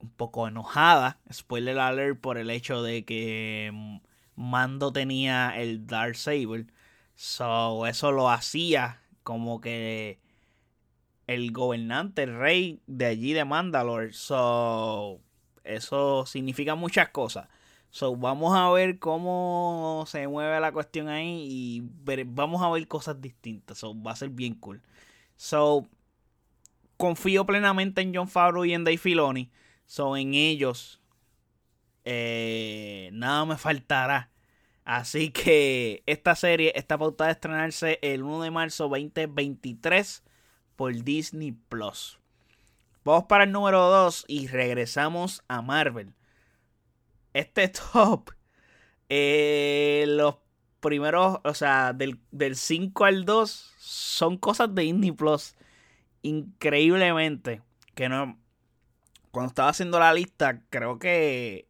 un 0.00 0.10
poco 0.10 0.48
enojada. 0.48 1.18
Spoiler 1.32 1.78
alert 1.78 2.20
por 2.20 2.38
el 2.38 2.50
hecho 2.50 2.82
de 2.82 3.04
que 3.04 4.00
Mando 4.36 4.92
tenía 4.92 5.52
el 5.56 5.86
Dark 5.86 6.16
Saber. 6.16 6.66
So, 7.14 7.86
eso 7.86 8.12
lo 8.12 8.30
hacía 8.30 9.00
como 9.22 9.60
que 9.60 10.18
el 11.26 11.52
gobernante, 11.52 12.22
el 12.24 12.38
rey 12.38 12.80
de 12.86 13.06
allí 13.06 13.32
de 13.32 13.44
Mandalore. 13.44 14.12
So, 14.12 15.20
eso 15.64 16.26
significa 16.26 16.74
muchas 16.74 17.08
cosas. 17.10 17.48
So, 17.90 18.16
vamos 18.16 18.56
a 18.56 18.70
ver 18.70 18.98
cómo 18.98 20.04
se 20.08 20.26
mueve 20.28 20.58
la 20.60 20.72
cuestión 20.72 21.08
ahí 21.08 21.46
y 21.48 21.82
vamos 22.26 22.62
a 22.62 22.70
ver 22.70 22.86
cosas 22.88 23.20
distintas. 23.20 23.78
So, 23.78 24.00
va 24.00 24.12
a 24.12 24.16
ser 24.16 24.30
bien 24.30 24.54
cool. 24.54 24.82
So, 25.36 25.86
confío 26.96 27.46
plenamente 27.46 28.02
en 28.02 28.14
John 28.14 28.28
Favreau 28.28 28.64
y 28.64 28.74
en 28.74 28.84
Dave 28.84 28.98
Filoni. 28.98 29.50
So, 29.86 30.16
en 30.16 30.34
ellos, 30.34 31.00
eh, 32.04 33.10
nada 33.12 33.44
me 33.44 33.56
faltará. 33.56 34.30
Así 34.84 35.30
que 35.30 36.02
esta 36.06 36.34
serie 36.34 36.72
está 36.76 36.98
pautada 36.98 37.30
a 37.30 37.32
estrenarse 37.32 37.98
el 38.02 38.22
1 38.22 38.42
de 38.42 38.50
marzo 38.50 38.88
2023 38.88 40.22
por 40.76 40.94
Disney 41.02 41.52
Plus. 41.52 42.18
Vamos 43.04 43.24
para 43.24 43.44
el 43.44 43.52
número 43.52 43.80
2 43.90 44.24
y 44.28 44.46
regresamos 44.46 45.42
a 45.48 45.60
Marvel. 45.62 46.14
Este 47.32 47.68
top, 47.92 48.30
eh, 49.08 50.04
los 50.08 50.36
primeros, 50.80 51.38
o 51.44 51.54
sea, 51.54 51.92
del, 51.92 52.20
del 52.30 52.56
5 52.56 53.04
al 53.04 53.24
2 53.24 53.74
son 53.78 54.38
cosas 54.38 54.74
de 54.74 54.82
Disney 54.82 55.12
Plus. 55.12 55.54
Increíblemente. 56.22 57.62
Que 57.94 58.08
no. 58.08 58.38
Cuando 59.30 59.48
estaba 59.48 59.68
haciendo 59.68 59.98
la 59.98 60.14
lista, 60.14 60.62
creo 60.70 60.98
que 60.98 61.68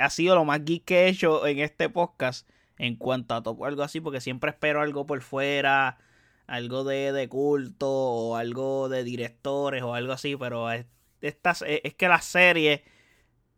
ha 0.00 0.10
sido 0.10 0.34
lo 0.34 0.44
más 0.44 0.64
geek 0.64 0.84
que 0.84 1.02
he 1.02 1.08
hecho 1.08 1.46
en 1.46 1.58
este 1.58 1.88
podcast. 1.88 2.48
En 2.78 2.96
cuanto 2.96 3.34
a 3.34 3.42
top 3.42 3.62
algo 3.64 3.82
así, 3.82 4.00
porque 4.00 4.20
siempre 4.20 4.50
espero 4.50 4.80
algo 4.80 5.06
por 5.06 5.20
fuera. 5.20 5.98
Algo 6.46 6.84
de, 6.84 7.12
de 7.12 7.28
culto 7.28 7.88
o 7.90 8.36
algo 8.36 8.88
de 8.88 9.04
directores 9.04 9.82
o 9.82 9.94
algo 9.94 10.12
así. 10.12 10.36
Pero 10.36 10.70
es, 10.70 10.86
es 11.20 11.94
que 11.94 12.08
la 12.08 12.20
serie 12.20 12.84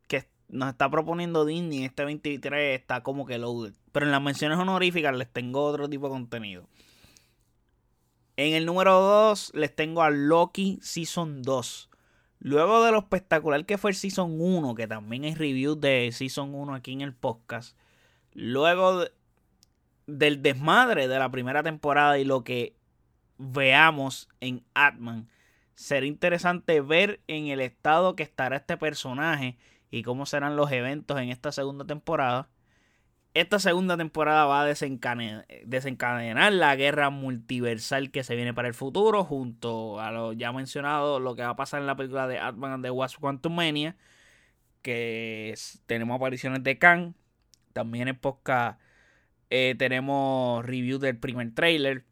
que 0.06 0.28
nos 0.48 0.70
está 0.70 0.90
proponiendo 0.90 1.44
Disney 1.44 1.84
este 1.84 2.04
23 2.04 2.78
está 2.78 3.02
como 3.02 3.26
que 3.26 3.38
loaded. 3.38 3.74
Pero 3.92 4.06
en 4.06 4.12
las 4.12 4.22
menciones 4.22 4.58
honoríficas 4.58 5.16
les 5.16 5.32
tengo 5.32 5.64
otro 5.64 5.88
tipo 5.88 6.06
de 6.06 6.12
contenido. 6.12 6.68
En 8.36 8.54
el 8.54 8.66
número 8.66 9.00
2 9.00 9.52
les 9.54 9.74
tengo 9.74 10.02
a 10.02 10.10
Loki 10.10 10.78
Season 10.82 11.42
2. 11.42 11.90
Luego 12.40 12.84
de 12.84 12.90
lo 12.90 12.98
espectacular 12.98 13.64
que 13.64 13.78
fue 13.78 13.92
el 13.92 13.96
Season 13.96 14.38
1, 14.38 14.74
que 14.74 14.88
también 14.88 15.24
hay 15.24 15.34
reviews 15.34 15.80
de 15.80 16.10
Season 16.12 16.54
1 16.54 16.74
aquí 16.74 16.92
en 16.92 17.00
el 17.00 17.14
podcast. 17.14 17.76
Luego 18.32 19.04
del 20.06 20.42
desmadre 20.42 21.08
de 21.08 21.18
la 21.18 21.30
primera 21.30 21.62
temporada 21.62 22.18
y 22.18 22.24
lo 22.24 22.44
que 22.44 22.76
veamos 23.38 24.28
en 24.40 24.64
Atman, 24.74 25.28
será 25.74 26.06
interesante 26.06 26.80
ver 26.80 27.20
en 27.26 27.48
el 27.48 27.60
estado 27.60 28.14
que 28.16 28.22
estará 28.22 28.56
este 28.56 28.76
personaje 28.76 29.56
y 29.90 30.02
cómo 30.02 30.26
serán 30.26 30.56
los 30.56 30.70
eventos 30.72 31.18
en 31.20 31.30
esta 31.30 31.52
segunda 31.52 31.84
temporada. 31.84 32.48
Esta 33.34 33.58
segunda 33.58 33.96
temporada 33.96 34.44
va 34.46 34.62
a 34.62 34.64
desencadenar, 34.64 36.52
la 36.52 36.76
guerra 36.76 37.10
multiversal 37.10 38.12
que 38.12 38.22
se 38.22 38.36
viene 38.36 38.54
para 38.54 38.68
el 38.68 38.74
futuro, 38.74 39.24
junto 39.24 40.00
a 40.00 40.12
lo 40.12 40.32
ya 40.32 40.52
mencionado, 40.52 41.18
lo 41.18 41.34
que 41.34 41.42
va 41.42 41.48
a 41.48 41.56
pasar 41.56 41.80
en 41.80 41.88
la 41.88 41.96
película 41.96 42.28
de 42.28 42.38
Ant-Man 42.38 42.72
and 42.72 42.84
the 42.84 42.90
Wasp 42.92 43.18
Quantumania, 43.18 43.96
que 44.82 45.54
tenemos 45.86 46.14
apariciones 46.14 46.62
de 46.62 46.78
Khan. 46.78 47.16
También 47.72 48.06
en 48.06 48.16
podcast 48.16 48.78
eh, 49.56 49.76
tenemos 49.76 50.66
review 50.66 50.98
del 50.98 51.16
primer 51.16 51.54
trailer. 51.54 52.04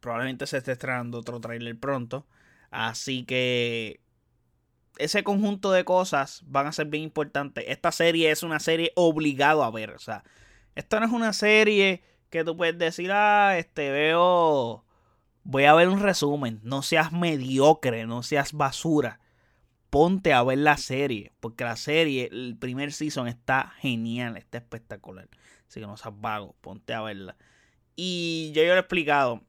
Probablemente 0.00 0.46
se 0.46 0.58
esté 0.58 0.72
estrenando 0.72 1.18
otro 1.18 1.40
trailer 1.40 1.78
pronto. 1.80 2.26
Así 2.70 3.24
que 3.24 4.02
ese 4.98 5.24
conjunto 5.24 5.72
de 5.72 5.86
cosas 5.86 6.42
van 6.46 6.66
a 6.66 6.72
ser 6.72 6.88
bien 6.88 7.02
importantes. 7.02 7.64
Esta 7.68 7.92
serie 7.92 8.30
es 8.30 8.42
una 8.42 8.60
serie 8.60 8.92
obligado 8.94 9.64
a 9.64 9.70
ver. 9.70 9.92
O 9.92 9.98
sea, 9.98 10.22
esto 10.74 11.00
no 11.00 11.06
es 11.06 11.12
una 11.12 11.32
serie 11.32 12.02
que 12.28 12.44
tú 12.44 12.58
puedes 12.58 12.76
decir, 12.76 13.10
ah, 13.10 13.56
este 13.56 13.90
veo, 13.90 14.84
voy 15.44 15.64
a 15.64 15.72
ver 15.72 15.88
un 15.88 16.00
resumen. 16.00 16.60
No 16.62 16.82
seas 16.82 17.10
mediocre, 17.10 18.06
no 18.06 18.22
seas 18.22 18.52
basura. 18.52 19.20
Ponte 19.88 20.34
a 20.34 20.42
ver 20.42 20.58
la 20.58 20.76
serie, 20.76 21.32
porque 21.40 21.64
la 21.64 21.76
serie, 21.76 22.28
el 22.30 22.58
primer 22.58 22.92
season 22.92 23.28
está 23.28 23.72
genial, 23.78 24.36
está 24.36 24.58
espectacular. 24.58 25.28
Así 25.68 25.80
que 25.80 25.86
no 25.86 25.96
seas 25.96 26.14
vago, 26.20 26.54
ponte 26.60 26.94
a 26.94 27.02
verla. 27.02 27.36
Y 27.96 28.52
yo, 28.54 28.62
yo 28.62 28.68
lo 28.68 28.76
he 28.76 28.80
explicado, 28.80 29.42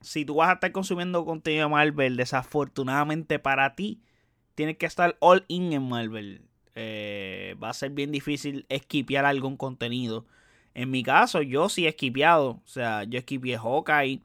si 0.00 0.24
tú 0.24 0.36
vas 0.36 0.50
a 0.50 0.54
estar 0.54 0.72
consumiendo 0.72 1.24
contenido 1.24 1.64
de 1.64 1.70
Marvel, 1.70 2.16
desafortunadamente 2.16 3.38
para 3.38 3.74
ti, 3.74 4.00
tienes 4.54 4.76
que 4.76 4.86
estar 4.86 5.16
all 5.20 5.44
in 5.48 5.72
en 5.72 5.88
Marvel. 5.88 6.42
Eh, 6.74 7.56
va 7.62 7.70
a 7.70 7.74
ser 7.74 7.90
bien 7.90 8.12
difícil 8.12 8.66
esquipear 8.68 9.24
algún 9.24 9.56
contenido 9.56 10.26
en 10.74 10.90
mi 10.90 11.02
caso, 11.02 11.42
yo 11.42 11.68
sí 11.68 11.86
he 11.86 11.90
esquipeado. 11.90 12.60
O 12.64 12.68
sea, 12.68 13.04
yo 13.04 13.18
esquipeé 13.18 13.58
Hawkeye. 13.58 14.20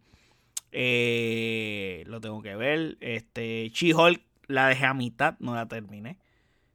Eh, 0.71 2.03
lo 2.07 2.21
tengo 2.21 2.41
que 2.41 2.55
ver. 2.55 2.97
Este, 3.01 3.69
She-Hulk 3.73 4.21
la 4.47 4.67
dejé 4.67 4.85
a 4.85 4.93
mitad, 4.93 5.35
no 5.39 5.55
la 5.55 5.67
terminé. 5.67 6.17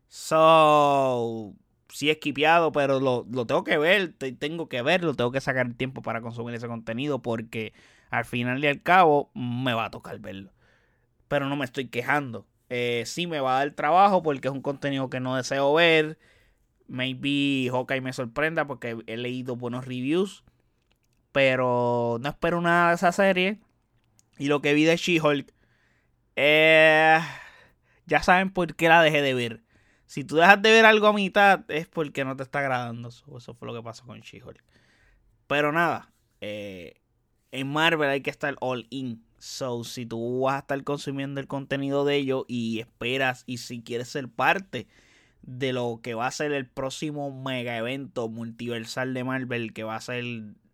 So, 0.09 1.55
sí 1.93 2.09
he 2.09 2.13
esquipeado, 2.13 2.73
pero 2.73 3.01
lo, 3.01 3.27
lo, 3.31 3.47
tengo 3.47 3.65
que 3.65 3.79
ver. 3.79 4.15
Tengo 4.15 4.69
que 4.69 4.83
verlo, 4.83 5.15
tengo 5.15 5.31
que 5.31 5.41
sacar 5.41 5.67
el 5.67 5.77
tiempo 5.77 6.03
para 6.03 6.21
consumir 6.21 6.55
ese 6.55 6.69
contenido 6.69 7.23
porque 7.23 7.73
al 8.11 8.25
final 8.25 8.63
y 8.65 8.67
al 8.67 8.83
cabo 8.83 9.31
me 9.35 9.75
va 9.75 9.87
a 9.87 9.91
tocar 9.91 10.19
verlo. 10.19 10.53
Pero 11.29 11.49
no 11.49 11.57
me 11.57 11.65
estoy 11.65 11.89
quejando. 11.89 12.47
Eh, 12.69 13.05
sí 13.07 13.27
me 13.27 13.41
va 13.41 13.57
a 13.57 13.59
dar 13.61 13.75
trabajo 13.75 14.23
porque 14.23 14.49
es 14.49 14.55
un 14.55 14.63
contenido 14.63 15.11
que 15.11 15.21
no 15.21 15.37
deseo 15.37 15.73
ver. 15.75 16.19
Maybe 16.89 17.71
Hawkeye 17.71 18.01
me 18.01 18.13
sorprenda 18.13 18.67
porque 18.67 18.99
he 19.07 19.17
leído 19.17 19.57
buenos 19.57 19.87
reviews. 19.87 20.45
Pero 21.33 22.19
no 22.21 22.29
espero 22.29 22.61
nada 22.61 22.91
de 22.91 22.95
esa 22.97 23.13
serie. 23.13 23.61
Y 24.39 24.49
lo 24.49 24.61
que 24.63 24.75
vi 24.75 24.85
de 24.85 24.97
She-Hulk. 24.97 25.53
Eh, 26.37 27.21
ya 28.07 28.23
saben 28.23 28.51
por 28.51 28.75
qué 28.75 28.89
la 28.89 29.03
dejé 29.03 29.23
de 29.23 29.35
ver. 29.35 29.63
Si 30.13 30.25
tú 30.25 30.37
dejas 30.37 30.61
de 30.61 30.71
ver 30.71 30.85
algo 30.85 31.07
a 31.07 31.15
mitad 31.15 31.65
es 31.71 31.89
porque 31.89 32.23
no 32.23 32.37
te 32.37 32.43
está 32.43 32.59
agradando. 32.59 33.09
Eso, 33.09 33.55
fue 33.55 33.67
lo 33.67 33.73
que 33.73 33.83
pasó 33.83 34.05
con 34.05 34.21
She-Hulk. 34.21 34.63
Pero 35.47 35.73
nada. 35.73 36.13
Eh, 36.43 37.01
en 37.51 37.73
Marvel 37.73 38.11
hay 38.11 38.21
que 38.21 38.29
estar 38.29 38.55
all 38.61 38.87
in. 38.91 39.25
So, 39.39 39.85
si 39.85 40.05
tú 40.05 40.43
vas 40.43 40.57
a 40.57 40.59
estar 40.59 40.85
consumiendo 40.85 41.41
el 41.41 41.47
contenido 41.47 42.05
de 42.05 42.17
ellos 42.17 42.45
y 42.47 42.81
esperas 42.81 43.45
y 43.47 43.57
si 43.57 43.81
quieres 43.81 44.09
ser 44.09 44.29
parte 44.29 44.87
de 45.41 45.73
lo 45.73 46.01
que 46.03 46.13
va 46.13 46.27
a 46.27 46.31
ser 46.31 46.53
el 46.53 46.67
próximo 46.67 47.33
mega 47.43 47.75
evento 47.79 48.29
multiversal 48.29 49.15
de 49.15 49.25
Marvel, 49.25 49.73
que 49.73 49.83
va 49.83 49.97
a 49.97 50.03
ser 50.03 50.25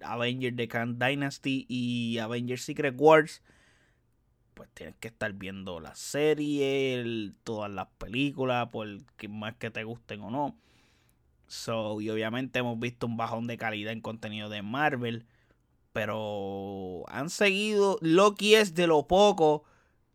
Avengers 0.01 0.57
The 0.57 0.67
Khan 0.67 0.99
Dynasty 0.99 1.65
y 1.69 2.19
Avengers 2.19 2.63
Secret 2.63 2.97
Wars, 2.99 3.41
pues 4.59 4.69
tienes 4.75 4.97
que 4.97 5.07
estar 5.07 5.33
viendo 5.35 5.79
la 5.79 5.95
serie, 5.95 7.33
todas 7.45 7.71
las 7.71 7.87
películas, 7.97 8.69
por 8.71 8.89
más 9.29 9.55
que 9.55 9.71
te 9.71 9.85
gusten 9.85 10.21
o 10.21 10.33
no. 10.33 10.57
So, 11.47 12.01
y 12.01 12.11
obviamente 12.11 12.59
hemos 12.59 12.77
visto 12.81 13.07
un 13.07 13.17
bajón 13.17 13.47
de 13.47 13.57
calidad 13.57 13.93
en 13.93 14.01
contenido 14.01 14.49
de 14.49 14.63
Marvel. 14.63 15.27
Pero 15.93 17.05
han 17.07 17.31
seguido. 17.31 17.99
Loki 18.01 18.57
es 18.57 18.75
de 18.75 18.89
lo 18.89 19.07
poco 19.07 19.63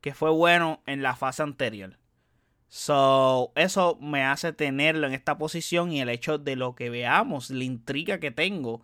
que 0.02 0.14
fue 0.14 0.30
bueno 0.30 0.84
en 0.88 1.04
la 1.04 1.16
fase 1.16 1.42
anterior. 1.42 1.98
So, 2.68 3.54
eso 3.56 3.98
me 4.02 4.26
hace 4.26 4.52
tenerlo 4.52 5.08
en 5.08 5.14
esta 5.14 5.38
posición 5.38 5.94
y 5.94 6.02
el 6.02 6.10
hecho 6.10 6.38
de 6.38 6.58
lo 6.58 6.76
que 6.76 6.90
veamos, 6.90 7.50
la 7.50 7.64
intriga 7.64 8.20
que 8.20 8.32
tengo 8.32 8.82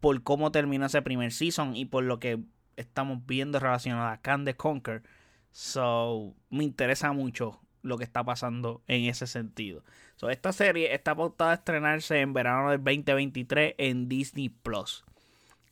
por 0.00 0.22
cómo 0.22 0.52
termina 0.52 0.86
ese 0.86 1.02
primer 1.02 1.32
season 1.32 1.76
y 1.76 1.84
por 1.84 2.04
lo 2.04 2.18
que 2.18 2.40
estamos 2.76 3.24
viendo 3.26 3.58
relacionado 3.58 4.08
a 4.08 4.18
Can 4.18 4.44
the 4.44 4.54
Conquer. 4.54 5.02
So, 5.50 6.34
me 6.50 6.64
interesa 6.64 7.12
mucho 7.12 7.60
lo 7.82 7.98
que 7.98 8.04
está 8.04 8.24
pasando 8.24 8.82
en 8.86 9.04
ese 9.04 9.26
sentido. 9.26 9.84
So, 10.16 10.30
esta 10.30 10.52
serie 10.52 10.94
está 10.94 11.14
pautada 11.14 11.52
a 11.52 11.54
estrenarse 11.54 12.20
en 12.20 12.32
verano 12.32 12.70
del 12.70 12.82
2023 12.82 13.74
en 13.78 14.08
Disney 14.08 14.48
Plus. 14.48 15.04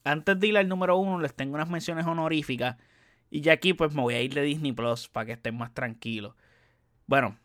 Antes 0.05 0.39
de 0.41 0.47
ir 0.47 0.59
al 0.59 0.69
número 0.69 0.97
uno, 0.97 1.21
les 1.21 1.35
tengo 1.35 1.55
unas 1.55 1.71
menciones 1.71 2.07
honoríficas. 2.07 2.77
Y 3.31 3.43
ya 3.43 3.53
aquí, 3.53 3.75
pues 3.75 3.95
me 3.95 4.03
voy 4.03 4.15
a 4.15 4.23
ir 4.23 4.35
de 4.35 4.43
Disney 4.43 4.73
Plus 4.73 5.09
para 5.09 5.27
que 5.27 5.33
estén 5.33 5.57
más 5.57 5.73
tranquilos. 5.73 6.35
Bueno, 7.07 7.37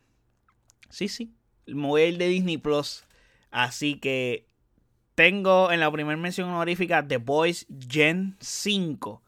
Sí, 0.95 1.09
sí. 1.09 1.33
Me 1.67 1.87
voy 1.87 2.01
a 2.01 2.07
ir 2.07 2.17
de 2.17 2.27
Disney 2.29 2.57
Plus. 2.57 3.03
Así 3.51 3.99
que 3.99 4.47
tengo 5.15 5.71
en 5.71 5.79
la 5.79 5.91
primera 5.91 6.17
mención 6.17 6.49
honorífica 6.49 7.05
The 7.05 7.17
Boys 7.17 7.67
Gen 7.89 8.37
5. 8.39 9.21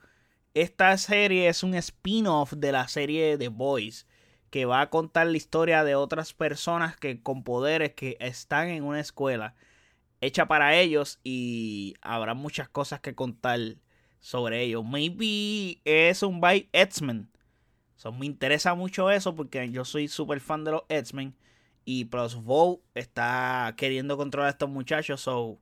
Esta 0.58 0.98
serie 0.98 1.50
es 1.50 1.62
un 1.62 1.76
spin-off 1.76 2.54
de 2.54 2.72
la 2.72 2.88
serie 2.88 3.38
The 3.38 3.50
Boys. 3.50 4.08
Que 4.50 4.66
va 4.66 4.82
a 4.82 4.90
contar 4.90 5.28
la 5.28 5.38
historia 5.38 5.84
de 5.84 5.94
otras 5.94 6.34
personas 6.34 6.98
que 6.98 7.22
con 7.22 7.44
poderes 7.44 7.94
que 7.94 8.18
están 8.20 8.70
en 8.70 8.84
una 8.84 9.00
escuela 9.00 9.54
hecha 10.20 10.48
para 10.48 10.76
ellos 10.76 11.20
y 11.24 11.94
habrá 12.02 12.34
muchas 12.34 12.70
cosas 12.70 13.02
que 13.02 13.14
contar 13.14 13.60
sobre 14.20 14.64
ellos. 14.64 14.84
Maybe 14.84 15.80
es 15.86 16.24
un 16.24 16.42
by 16.42 16.68
X-Men. 16.74 17.30
me 18.18 18.26
interesa 18.26 18.74
mucho 18.74 19.12
eso 19.12 19.36
porque 19.36 19.70
yo 19.70 19.86
soy 19.86 20.08
súper 20.08 20.40
fan 20.40 20.64
de 20.64 20.72
los 20.72 20.84
X-Men. 20.90 21.36
Y 21.86 22.06
Plus 22.06 22.34
Vogue 22.34 22.82
está 22.96 23.76
queriendo 23.78 24.18
controlar 24.18 24.48
a 24.48 24.52
estos 24.54 24.70
muchachos. 24.70 25.22
So, 25.22 25.60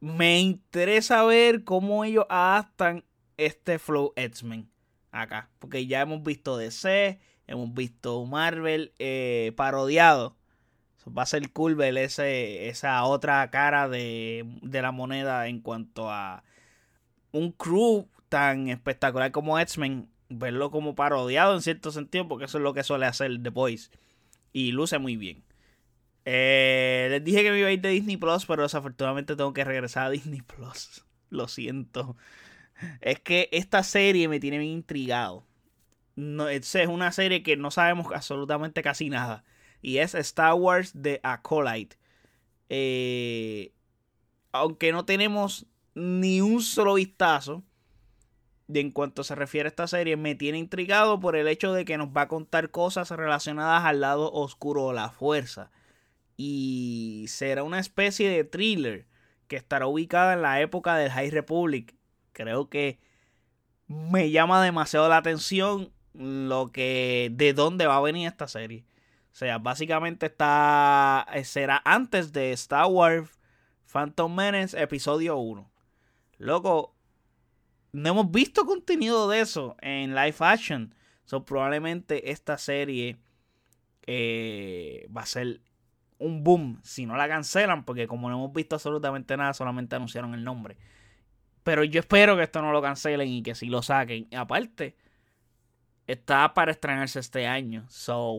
me 0.00 0.38
interesa 0.38 1.24
ver 1.24 1.64
cómo 1.64 2.04
ellos 2.04 2.26
adaptan 2.28 3.04
este 3.46 3.78
flow 3.78 4.12
X-Men 4.16 4.70
acá. 5.10 5.50
Porque 5.58 5.86
ya 5.86 6.02
hemos 6.02 6.22
visto 6.22 6.56
DC, 6.56 7.20
hemos 7.46 7.74
visto 7.74 8.24
Marvel 8.24 8.92
eh, 8.98 9.52
parodiado. 9.56 10.36
va 11.06 11.22
a 11.22 11.26
ser 11.26 11.50
cool 11.52 11.74
ver 11.74 11.96
ese, 11.98 12.68
esa 12.68 13.04
otra 13.04 13.50
cara 13.50 13.88
de, 13.88 14.44
de 14.62 14.82
la 14.82 14.92
moneda 14.92 15.46
en 15.48 15.60
cuanto 15.60 16.10
a 16.10 16.44
un 17.32 17.52
crew 17.52 18.08
tan 18.28 18.68
espectacular 18.68 19.30
como 19.32 19.58
X-Men. 19.58 20.08
Verlo 20.34 20.70
como 20.70 20.94
parodiado 20.94 21.54
en 21.54 21.60
cierto 21.60 21.92
sentido, 21.92 22.26
porque 22.26 22.46
eso 22.46 22.56
es 22.56 22.64
lo 22.64 22.72
que 22.72 22.82
suele 22.82 23.04
hacer 23.04 23.42
The 23.42 23.50
Boys. 23.50 23.90
Y 24.52 24.72
luce 24.72 24.98
muy 24.98 25.16
bien. 25.16 25.44
Eh, 26.24 27.08
les 27.10 27.24
dije 27.24 27.42
que 27.42 27.50
me 27.50 27.58
iba 27.58 27.68
a 27.68 27.72
ir 27.72 27.80
de 27.80 27.90
Disney 27.90 28.16
Plus, 28.16 28.46
pero 28.46 28.62
desafortunadamente 28.62 29.36
tengo 29.36 29.52
que 29.52 29.64
regresar 29.64 30.06
a 30.06 30.10
Disney 30.10 30.40
Plus. 30.42 31.04
Lo 31.30 31.48
siento. 31.48 32.16
Es 33.00 33.20
que 33.20 33.48
esta 33.52 33.82
serie 33.82 34.28
me 34.28 34.40
tiene 34.40 34.58
bien 34.58 34.72
intrigado. 34.72 35.46
No, 36.14 36.48
es 36.48 36.74
una 36.88 37.12
serie 37.12 37.42
que 37.42 37.56
no 37.56 37.70
sabemos 37.70 38.06
absolutamente 38.14 38.82
casi 38.82 39.08
nada. 39.08 39.44
Y 39.80 39.98
es 39.98 40.14
Star 40.14 40.54
Wars 40.54 40.92
The 41.00 41.20
Acolyte. 41.22 41.96
Eh, 42.68 43.72
aunque 44.52 44.92
no 44.92 45.04
tenemos 45.04 45.66
ni 45.94 46.40
un 46.40 46.62
solo 46.62 46.94
vistazo 46.94 47.62
de 48.68 48.80
en 48.80 48.90
cuanto 48.90 49.24
se 49.24 49.34
refiere 49.34 49.66
a 49.66 49.70
esta 49.70 49.86
serie, 49.86 50.16
me 50.16 50.34
tiene 50.34 50.58
intrigado 50.58 51.20
por 51.20 51.36
el 51.36 51.48
hecho 51.48 51.72
de 51.72 51.84
que 51.84 51.98
nos 51.98 52.08
va 52.08 52.22
a 52.22 52.28
contar 52.28 52.70
cosas 52.70 53.10
relacionadas 53.10 53.84
al 53.84 54.00
lado 54.00 54.32
oscuro 54.32 54.88
de 54.88 54.94
la 54.94 55.10
fuerza. 55.10 55.70
Y 56.36 57.26
será 57.28 57.62
una 57.62 57.78
especie 57.78 58.28
de 58.30 58.44
thriller 58.44 59.06
que 59.48 59.56
estará 59.56 59.86
ubicada 59.86 60.32
en 60.32 60.42
la 60.42 60.60
época 60.60 60.96
del 60.96 61.10
High 61.10 61.30
Republic. 61.30 61.94
Creo 62.32 62.68
que 62.68 62.98
me 63.86 64.30
llama 64.30 64.62
demasiado 64.62 65.08
la 65.08 65.18
atención 65.18 65.92
lo 66.14 66.72
que 66.72 67.30
de 67.32 67.52
dónde 67.52 67.86
va 67.86 67.96
a 67.96 68.00
venir 68.02 68.26
esta 68.26 68.48
serie. 68.48 68.84
O 69.32 69.34
sea, 69.34 69.58
básicamente 69.58 70.26
está 70.26 71.26
será 71.44 71.80
antes 71.84 72.32
de 72.32 72.52
Star 72.52 72.86
Wars 72.86 73.30
Phantom 73.86 74.34
Menace 74.34 74.80
episodio 74.80 75.36
1. 75.36 75.70
Loco, 76.38 76.94
no 77.92 78.08
hemos 78.08 78.30
visto 78.30 78.64
contenido 78.64 79.28
de 79.28 79.40
eso 79.40 79.76
en 79.80 80.14
live 80.14 80.36
action. 80.40 80.94
So, 81.24 81.44
probablemente 81.44 82.30
esta 82.30 82.58
serie 82.58 83.18
eh, 84.06 85.08
va 85.14 85.22
a 85.22 85.26
ser 85.26 85.60
un 86.18 86.42
boom 86.42 86.80
si 86.82 87.06
no 87.06 87.16
la 87.16 87.28
cancelan, 87.28 87.84
porque 87.84 88.06
como 88.06 88.28
no 88.28 88.36
hemos 88.36 88.52
visto 88.52 88.76
absolutamente 88.76 89.36
nada, 89.36 89.54
solamente 89.54 89.96
anunciaron 89.96 90.34
el 90.34 90.44
nombre. 90.44 90.76
Pero 91.62 91.84
yo 91.84 92.00
espero 92.00 92.36
que 92.36 92.42
esto 92.42 92.60
no 92.62 92.72
lo 92.72 92.82
cancelen 92.82 93.28
y 93.28 93.42
que 93.42 93.54
sí 93.54 93.66
lo 93.66 93.82
saquen. 93.82 94.28
aparte, 94.36 94.96
está 96.06 96.52
para 96.54 96.72
estrenarse 96.72 97.20
este 97.20 97.46
año. 97.46 97.86
So, 97.88 98.36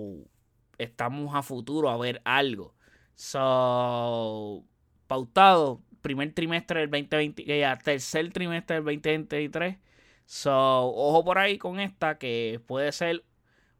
estamos 0.77 1.33
a 1.35 1.41
futuro 1.43 1.89
a 1.89 1.97
ver 1.97 2.21
algo. 2.25 2.75
So, 3.15 4.65
pautado, 5.07 5.81
primer 6.01 6.33
trimestre 6.33 6.81
del 6.81 6.89
2020, 6.89 7.45
ya 7.45 7.77
tercer 7.77 8.31
trimestre 8.31 8.77
del 8.77 8.85
2023. 8.85 9.77
So, 10.25 10.51
ojo 10.51 11.23
por 11.23 11.37
ahí 11.37 11.57
con 11.57 11.79
esta, 11.79 12.17
que 12.17 12.61
puede 12.65 12.91
ser 12.91 13.23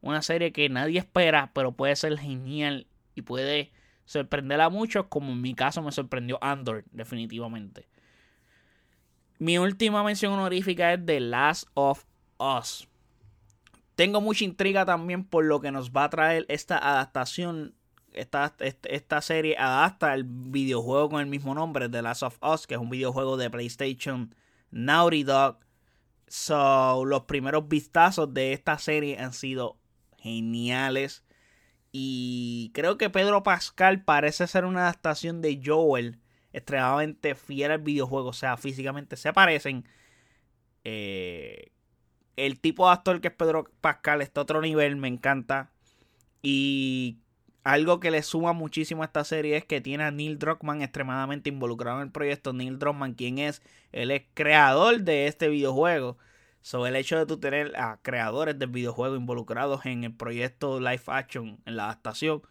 una 0.02 0.22
serie 0.22 0.52
que 0.52 0.70
nadie 0.70 1.00
espera, 1.00 1.52
pero 1.54 1.74
puede 1.74 1.96
ser 1.96 2.18
genial 2.18 2.88
y 3.16 3.22
puede 3.22 3.72
sorprender 4.06 4.60
a 4.62 4.70
muchos, 4.70 5.08
como 5.08 5.32
en 5.32 5.41
mi 5.41 5.56
caso 5.56 5.82
me 5.82 5.91
sorprendió 5.91 6.38
Andor, 6.41 6.84
definitivamente. 6.91 7.88
Mi 9.43 9.58
última 9.58 10.06
mención 10.06 10.32
honorífica 10.32 10.93
es 10.93 11.06
The 11.06 11.19
Last 11.19 11.67
of 11.73 12.06
Us. 12.39 12.88
Tengo 13.95 14.21
mucha 14.21 14.45
intriga 14.45 14.86
también 14.86 15.25
por 15.25 15.43
lo 15.43 15.60
que 15.60 15.69
nos 15.69 15.91
va 15.91 16.06
a 16.06 16.10
traer 16.10 16.45
esta 16.47 16.77
adaptación. 16.77 17.75
Esta, 18.13 18.56
esta, 18.60 19.21
serie 19.21 19.58
adapta 19.58 20.13
el 20.13 20.23
videojuego 20.23 21.10
con 21.10 21.19
el 21.19 21.27
mismo 21.27 21.53
nombre, 21.53 21.89
The 21.89 22.01
Last 22.01 22.23
of 22.23 22.39
Us, 22.41 22.65
que 22.65 22.75
es 22.75 22.79
un 22.79 22.89
videojuego 22.89 23.36
de 23.36 23.49
PlayStation 23.49 24.34
Naughty 24.71 25.23
Dog. 25.23 25.58
So, 26.29 27.03
los 27.03 27.23
primeros 27.23 27.67
vistazos 27.67 28.34
de 28.34 28.53
esta 28.53 28.77
serie 28.77 29.19
han 29.19 29.34
sido 29.34 29.77
geniales. 30.19 31.25
Y 31.91 32.71
creo 32.73 32.97
que 32.97 33.10
Pedro 33.10 33.43
Pascal 33.43 34.06
parece 34.06 34.47
ser 34.47 34.63
una 34.63 34.84
adaptación 34.84 35.41
de 35.41 35.62
Joel 35.62 36.23
extremadamente 36.54 37.36
fiel 37.36 37.72
al 37.72 37.80
videojuego. 37.82 38.30
O 38.30 38.34
sea, 38.34 38.58
físicamente 38.58 39.18
se 39.18 39.34
parecen. 39.34 39.86
Eh, 40.84 41.72
el 42.36 42.60
tipo 42.60 42.88
de 42.88 42.94
actor 42.94 43.22
que 43.22 43.28
es 43.30 43.34
Pedro 43.34 43.66
Pascal 43.82 44.22
está 44.22 44.42
a 44.42 44.44
otro 44.44 44.62
nivel, 44.62 44.96
me 44.96 45.08
encanta. 45.08 45.72
Y 46.42 47.20
algo 47.63 48.00
que 48.00 48.12
le 48.12 48.22
suma 48.24 48.54
muchísimo 48.54 49.04
a 49.04 49.06
esta 49.06 49.24
serie 49.24 49.58
es 49.58 49.66
que 49.66 49.82
tiene 49.82 50.04
a 50.04 50.12
Neil 50.12 50.38
Druckmann 50.39 50.82
extremadamente 50.82 51.50
involucrado 51.50 52.00
en 52.00 52.08
el 52.08 52.12
proyecto. 52.12 52.54
Neil 52.54 52.80
Druckmann, 52.80 53.13
quien 53.13 53.39
es, 53.39 53.62
él 53.92 54.12
es 54.12 54.24
creador 54.34 55.02
de 55.02 55.28
este 55.28 55.48
videojuego. 55.48 56.18
Sobre 56.62 56.89
el 56.92 56.96
hecho 56.96 57.18
de 57.18 57.26
tú 57.26 57.39
tener 57.39 57.76
a 57.76 58.00
creadores 58.02 58.58
del 58.58 58.70
videojuego 58.70 59.16
involucrados 59.18 59.86
en 59.86 60.06
el 60.06 60.16
proyecto 60.16 60.80
live 60.80 61.04
action, 61.08 61.60
en 61.66 61.76
la 61.76 61.86
adaptación, 61.86 62.42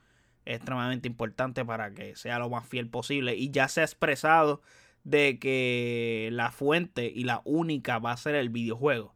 es 0.45 0.57
extremadamente 0.57 1.09
importante 1.09 1.65
para 1.65 1.93
que 1.93 2.17
sea 2.17 2.39
lo 2.39 2.51
más 2.51 2.67
fiel 2.67 2.89
posible. 2.89 3.37
Y 3.37 3.51
ya 3.51 3.69
se 3.69 3.81
ha 3.81 3.85
expresado 3.85 4.63
de 5.05 5.39
que 5.39 6.29
la 6.33 6.51
fuente 6.51 7.11
y 7.15 7.25
la 7.25 7.43
única 7.45 7.99
va 7.99 8.13
a 8.13 8.17
ser 8.17 8.35
el 8.35 8.49
videojuego. 8.49 9.15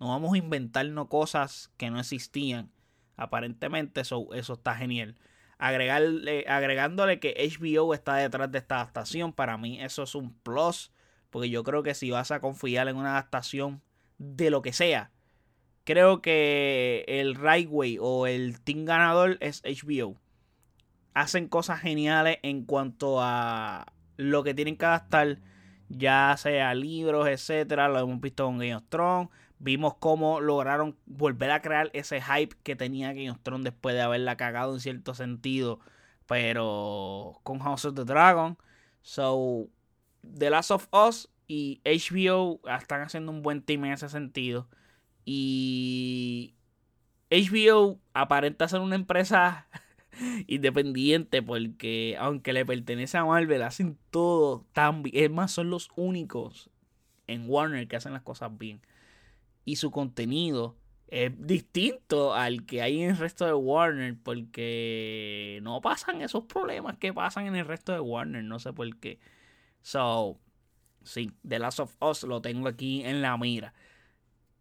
No 0.00 0.08
vamos 0.08 0.34
a 0.34 0.38
inventarnos 0.38 1.08
cosas 1.08 1.72
que 1.76 1.90
no 1.90 2.00
existían. 2.00 2.70
Aparentemente 3.16 4.00
eso, 4.00 4.28
eso 4.32 4.54
está 4.54 4.74
genial. 4.76 5.16
Agregarle, 5.58 6.44
agregándole 6.48 7.18
que 7.18 7.34
HBO 7.34 7.94
está 7.94 8.14
detrás 8.14 8.50
de 8.52 8.58
esta 8.58 8.76
adaptación, 8.76 9.32
para 9.32 9.58
mí 9.58 9.80
eso 9.80 10.04
es 10.04 10.14
un 10.14 10.32
plus. 10.32 10.92
Porque 11.30 11.50
yo 11.50 11.64
creo 11.64 11.82
que 11.82 11.94
si 11.94 12.10
vas 12.10 12.30
a 12.30 12.40
confiar 12.40 12.88
en 12.88 12.96
una 12.96 13.12
adaptación 13.12 13.82
de 14.18 14.50
lo 14.50 14.62
que 14.62 14.72
sea. 14.72 15.10
Creo 15.84 16.20
que 16.20 17.04
el 17.08 17.34
right 17.34 17.68
way 17.70 17.98
o 18.00 18.26
el 18.26 18.60
team 18.60 18.84
ganador 18.84 19.38
es 19.40 19.62
HBO. 19.64 20.16
Hacen 21.18 21.48
cosas 21.48 21.80
geniales 21.80 22.38
en 22.42 22.64
cuanto 22.64 23.20
a 23.20 23.92
lo 24.16 24.44
que 24.44 24.54
tienen 24.54 24.76
que 24.76 24.84
adaptar, 24.84 25.40
ya 25.88 26.36
sea 26.38 26.74
libros, 26.74 27.26
etcétera. 27.26 27.88
Lo 27.88 27.98
hemos 27.98 28.20
visto 28.20 28.44
con 28.44 28.58
Game 28.58 28.76
of 28.76 28.84
Thrones. 28.88 29.28
Vimos 29.58 29.94
cómo 29.98 30.40
lograron 30.40 30.96
volver 31.06 31.50
a 31.50 31.60
crear 31.60 31.90
ese 31.92 32.20
hype 32.20 32.54
que 32.62 32.76
tenía 32.76 33.08
Game 33.08 33.30
of 33.30 33.40
Thrones 33.42 33.64
después 33.64 33.96
de 33.96 34.02
haberla 34.02 34.36
cagado 34.36 34.74
en 34.74 34.80
cierto 34.80 35.12
sentido. 35.14 35.80
Pero 36.28 37.40
con 37.42 37.58
House 37.58 37.86
of 37.86 37.96
the 37.96 38.04
Dragon. 38.04 38.56
So, 39.02 39.66
The 40.22 40.50
Last 40.50 40.70
of 40.70 40.86
Us 40.92 41.28
y 41.48 41.80
HBO 41.84 42.60
están 42.78 43.00
haciendo 43.02 43.32
un 43.32 43.42
buen 43.42 43.62
team 43.62 43.86
en 43.86 43.94
ese 43.94 44.08
sentido. 44.08 44.68
Y 45.24 46.54
HBO 47.28 47.98
aparenta 48.14 48.68
ser 48.68 48.80
una 48.80 48.94
empresa 48.94 49.66
independiente 50.46 51.42
porque 51.42 52.16
aunque 52.18 52.52
le 52.52 52.66
pertenece 52.66 53.18
a 53.18 53.24
Marvel, 53.24 53.62
hacen 53.62 53.98
todo 54.10 54.66
tan 54.72 55.02
bien. 55.02 55.24
Es 55.24 55.30
más, 55.30 55.52
son 55.52 55.70
los 55.70 55.90
únicos 55.96 56.70
en 57.26 57.44
Warner 57.48 57.88
que 57.88 57.96
hacen 57.96 58.12
las 58.12 58.22
cosas 58.22 58.56
bien. 58.56 58.80
Y 59.64 59.76
su 59.76 59.90
contenido 59.90 60.76
es 61.08 61.32
distinto 61.38 62.34
al 62.34 62.66
que 62.66 62.82
hay 62.82 63.02
en 63.02 63.10
el 63.10 63.16
resto 63.16 63.46
de 63.46 63.54
Warner 63.54 64.16
porque 64.22 65.60
no 65.62 65.80
pasan 65.80 66.22
esos 66.22 66.44
problemas 66.44 66.98
que 66.98 67.12
pasan 67.12 67.46
en 67.46 67.56
el 67.56 67.66
resto 67.66 67.92
de 67.92 68.00
Warner. 68.00 68.44
No 68.44 68.58
sé 68.58 68.72
por 68.72 68.96
qué. 68.98 69.18
So, 69.82 70.38
Sí, 71.08 71.32
The 71.46 71.58
Last 71.58 71.80
of 71.80 71.96
Us 72.02 72.24
lo 72.24 72.42
tengo 72.42 72.68
aquí 72.68 73.02
en 73.02 73.22
la 73.22 73.36
mira. 73.38 73.72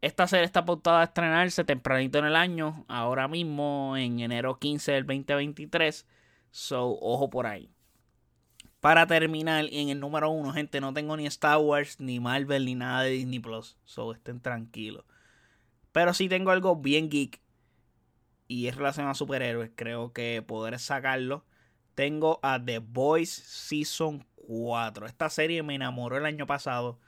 Esta 0.01 0.27
serie 0.27 0.45
está 0.45 0.59
apuntada 0.59 1.01
a 1.01 1.05
estrenarse 1.05 1.63
tempranito 1.63 2.19
en 2.19 2.25
el 2.25 2.35
año, 2.35 2.85
ahora 2.87 3.27
mismo 3.27 3.97
en 3.97 4.19
enero 4.19 4.59
15 4.59 4.91
del 4.91 5.05
2023. 5.07 6.05
So, 6.51 6.97
ojo 7.01 7.29
por 7.29 7.47
ahí. 7.47 7.71
Para 8.79 9.07
terminar, 9.07 9.65
en 9.71 9.89
el 9.89 9.99
número 9.99 10.29
uno, 10.29 10.53
gente, 10.53 10.79
no 10.81 10.93
tengo 10.93 11.17
ni 11.17 11.25
Star 11.25 11.57
Wars, 11.57 11.99
ni 11.99 12.19
Marvel, 12.19 12.65
ni 12.65 12.75
nada 12.75 13.03
de 13.03 13.09
Disney 13.09 13.39
Plus. 13.39 13.75
So, 13.85 14.13
estén 14.13 14.39
tranquilos. 14.39 15.03
Pero 15.91 16.13
sí 16.13 16.29
tengo 16.29 16.51
algo 16.51 16.75
bien 16.75 17.09
geek. 17.09 17.41
Y 18.47 18.67
es 18.67 18.75
relacionado 18.75 19.11
a 19.11 19.15
superhéroes. 19.15 19.71
Creo 19.75 20.13
que 20.13 20.43
poder 20.45 20.77
sacarlo. 20.77 21.43
Tengo 21.95 22.39
a 22.43 22.63
The 22.63 22.79
Boys 22.79 23.31
Season 23.31 24.27
4. 24.35 25.07
Esta 25.07 25.29
serie 25.31 25.63
me 25.63 25.73
enamoró 25.73 26.17
el 26.17 26.25
año 26.25 26.45
pasado. 26.45 26.99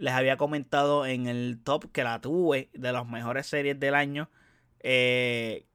Les 0.00 0.14
había 0.14 0.38
comentado 0.38 1.04
en 1.04 1.26
el 1.26 1.60
top 1.62 1.92
que 1.92 2.04
la 2.04 2.22
tuve 2.22 2.70
de 2.72 2.90
las 2.90 3.06
mejores 3.06 3.46
series 3.46 3.78
del 3.78 3.94
año. 3.94 4.30
Eh, 4.78 5.66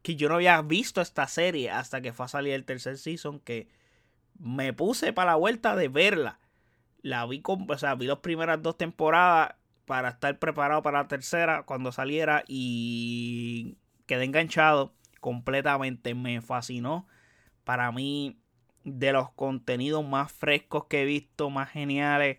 que 0.00 0.16
yo 0.16 0.30
no 0.30 0.36
había 0.36 0.62
visto 0.62 1.02
esta 1.02 1.28
serie 1.28 1.70
hasta 1.70 2.00
que 2.00 2.14
fue 2.14 2.24
a 2.24 2.28
salir 2.28 2.54
el 2.54 2.64
tercer 2.64 2.96
season, 2.96 3.40
que 3.40 3.68
me 4.38 4.72
puse 4.72 5.12
para 5.12 5.32
la 5.32 5.36
vuelta 5.36 5.76
de 5.76 5.88
verla. 5.88 6.40
La 7.02 7.26
vi, 7.26 7.42
con, 7.42 7.70
o 7.70 7.76
sea, 7.76 7.94
vi 7.94 8.06
las 8.06 8.20
primeras 8.20 8.62
dos 8.62 8.78
temporadas 8.78 9.56
para 9.84 10.08
estar 10.08 10.38
preparado 10.38 10.80
para 10.82 11.02
la 11.02 11.08
tercera 11.08 11.64
cuando 11.64 11.92
saliera 11.92 12.44
y 12.48 13.76
quedé 14.06 14.24
enganchado 14.24 14.94
completamente. 15.20 16.14
Me 16.14 16.40
fascinó. 16.40 17.06
Para 17.64 17.92
mí, 17.92 18.40
de 18.84 19.12
los 19.12 19.30
contenidos 19.32 20.06
más 20.06 20.32
frescos 20.32 20.86
que 20.86 21.02
he 21.02 21.04
visto, 21.04 21.50
más 21.50 21.68
geniales, 21.68 22.38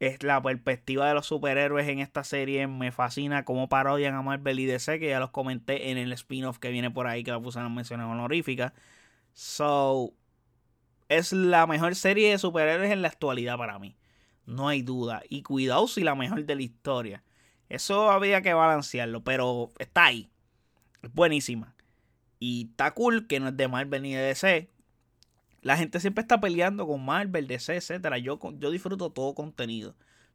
es 0.00 0.22
la 0.22 0.40
perspectiva 0.40 1.08
de 1.08 1.14
los 1.14 1.26
superhéroes 1.26 1.88
en 1.88 1.98
esta 1.98 2.24
serie. 2.24 2.66
Me 2.66 2.92
fascina 2.92 3.44
cómo 3.44 3.68
parodian 3.68 4.14
a 4.14 4.22
Marvel 4.22 4.60
y 4.60 4.66
DC, 4.66 4.98
que 5.00 5.08
ya 5.08 5.20
los 5.20 5.30
comenté 5.30 5.90
en 5.90 5.98
el 5.98 6.12
spin-off 6.12 6.58
que 6.58 6.70
viene 6.70 6.90
por 6.90 7.06
ahí, 7.06 7.24
que 7.24 7.32
lo 7.32 7.42
puse 7.42 7.58
en 7.58 7.64
las 7.64 7.72
menciones 7.72 8.06
honoríficas. 8.06 8.72
So, 9.32 10.14
es 11.08 11.32
la 11.32 11.66
mejor 11.66 11.94
serie 11.94 12.30
de 12.30 12.38
superhéroes 12.38 12.92
en 12.92 13.02
la 13.02 13.08
actualidad 13.08 13.56
para 13.58 13.78
mí. 13.78 13.96
No 14.46 14.68
hay 14.68 14.82
duda. 14.82 15.22
Y 15.28 15.42
cuidado 15.42 15.88
si 15.88 16.02
la 16.02 16.14
mejor 16.14 16.44
de 16.44 16.54
la 16.54 16.62
historia. 16.62 17.24
Eso 17.68 18.10
había 18.10 18.40
que 18.40 18.54
balancearlo, 18.54 19.22
pero 19.22 19.70
está 19.78 20.06
ahí. 20.06 20.30
Es 21.02 21.12
buenísima. 21.12 21.74
Y 22.38 22.68
está 22.70 22.94
cool 22.94 23.26
que 23.26 23.40
no 23.40 23.48
es 23.48 23.56
de 23.56 23.68
Marvel 23.68 24.02
ni 24.02 24.14
de 24.14 24.22
DC. 24.22 24.70
La 25.62 25.76
gente 25.76 26.00
siempre 26.00 26.22
está 26.22 26.40
peleando 26.40 26.86
con 26.86 27.04
Marvel, 27.04 27.46
DC, 27.46 27.76
etc. 27.76 28.16
Yo, 28.22 28.38
yo 28.58 28.70
disfruto 28.70 29.10
todo 29.10 29.34
contenido. 29.34 29.94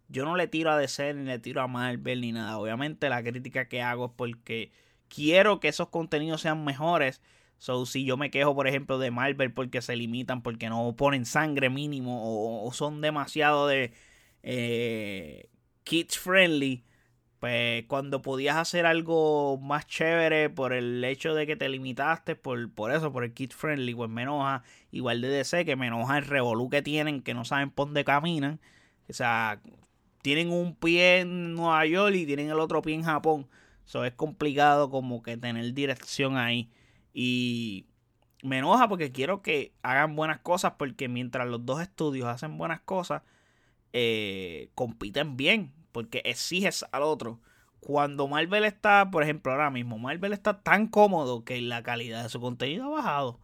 Yo 0.10 0.26
no 0.26 0.36
le 0.36 0.48
tiro 0.48 0.72
a 0.72 0.78
DC 0.78 1.14
ni 1.14 1.26
le 1.26 1.40
tiro 1.40 1.62
a 1.62 1.68
Marvel 1.68 2.22
ni 2.22 2.32
nada. 2.32 2.58
Obviamente 2.58 3.10
la 3.10 3.24
crítica 3.24 3.68
que 3.68 3.82
hago 3.82 4.08
es 4.08 4.12
porque 4.16 4.72
quiero 5.08 5.60
que 5.60 5.70
esos 5.70 5.90
contenidos 5.90 6.42
sean 6.42 6.66
mejores 6.66 7.22
So, 7.64 7.86
si 7.86 8.04
yo 8.04 8.18
me 8.18 8.30
quejo, 8.30 8.54
por 8.56 8.68
ejemplo, 8.68 9.00
de 9.00 9.10
Marvel 9.10 9.54
porque 9.54 9.82
se 9.82 9.96
limitan, 9.96 10.42
porque 10.42 10.68
no 10.68 10.98
ponen 10.98 11.26
sangre 11.26 11.70
mínimo 11.70 12.66
o, 12.66 12.74
son 12.74 13.00
demasiado 13.00 13.68
de 13.68 13.94
eh, 14.44 15.48
kids 15.86 16.20
friendly, 16.20 16.84
pues 17.44 17.84
cuando 17.88 18.22
podías 18.22 18.56
hacer 18.56 18.86
algo 18.86 19.58
más 19.58 19.86
chévere 19.86 20.50
por 20.50 20.72
el 20.72 21.04
hecho 21.04 21.36
de 21.36 21.46
que 21.46 21.58
te 21.58 21.68
limitaste, 21.68 22.38
por, 22.38 22.72
por 22.72 22.90
eso, 22.94 23.12
por 23.12 23.26
el 23.26 23.34
kids 23.34 23.54
friendly, 23.54 23.94
pues 23.94 24.10
me 24.10 24.22
enoja. 24.22 24.64
Igual 24.92 25.20
de 25.20 25.28
DC, 25.28 25.66
que 25.66 25.76
me 25.76 25.88
enoja 25.88 26.20
el 26.20 26.26
revolú 26.26 26.70
que 26.70 26.82
tienen, 26.82 27.22
que 27.22 27.34
no 27.34 27.44
saben 27.44 27.70
por 27.70 27.88
dónde 27.88 28.06
caminan. 28.06 28.62
O 29.10 29.14
sea, 29.14 29.60
tienen 30.22 30.54
un 30.54 30.74
pie 30.74 31.20
en 31.20 31.54
Nueva 31.54 31.86
York 31.86 32.16
y 32.16 32.26
tienen 32.26 32.50
el 32.50 32.62
otro 32.62 32.82
pie 32.82 32.96
en 32.96 33.04
Japón. 33.04 33.46
Eso 33.86 34.06
es 34.06 34.14
complicado 34.14 34.90
como 34.90 35.22
que 35.22 35.36
tener 35.36 35.74
dirección 35.74 36.38
ahí. 36.38 36.70
Y 37.14 37.88
me 38.42 38.60
enoja 38.60 38.88
porque 38.88 39.12
quiero 39.12 39.42
que 39.42 39.74
hagan 39.82 40.16
buenas 40.16 40.40
cosas 40.40 40.76
porque 40.78 41.10
mientras 41.10 41.46
los 41.50 41.66
dos 41.66 41.82
estudios 41.82 42.28
hacen 42.28 42.58
buenas 42.58 42.80
cosas, 42.80 43.22
eh, 43.92 44.70
compiten 44.76 45.36
bien 45.36 45.74
porque 45.94 46.22
exiges 46.26 46.86
al 46.92 47.04
otro. 47.04 47.40
Cuando 47.80 48.28
Marvel 48.28 48.66
está, 48.66 49.10
por 49.10 49.24
ejemplo, 49.24 49.54
ahora 49.54 49.70
mismo, 49.70 49.98
Marvel 49.98 50.34
está 50.34 50.62
tan 50.62 50.88
cómodo 50.88 51.46
que 51.46 51.62
la 51.62 51.84
calidad 51.84 52.24
de 52.24 52.30
su 52.30 52.42
contenido 52.42 52.86
ha 52.86 52.90
bajado. 52.90 53.40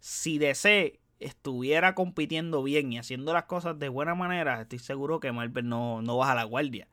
Si 0.00 0.36
DC 0.36 1.00
estuviera 1.20 1.94
compitiendo 1.94 2.62
bien 2.62 2.92
y 2.92 2.98
haciendo 2.98 3.32
las 3.32 3.44
cosas 3.44 3.78
de 3.78 3.88
buena 3.88 4.14
manera, 4.14 4.60
estoy 4.60 4.78
seguro 4.78 5.20
que 5.20 5.32
Marvel 5.32 5.66
no, 5.66 6.02
no 6.02 6.18
baja 6.18 6.34
la 6.34 6.44
guardia 6.44 6.88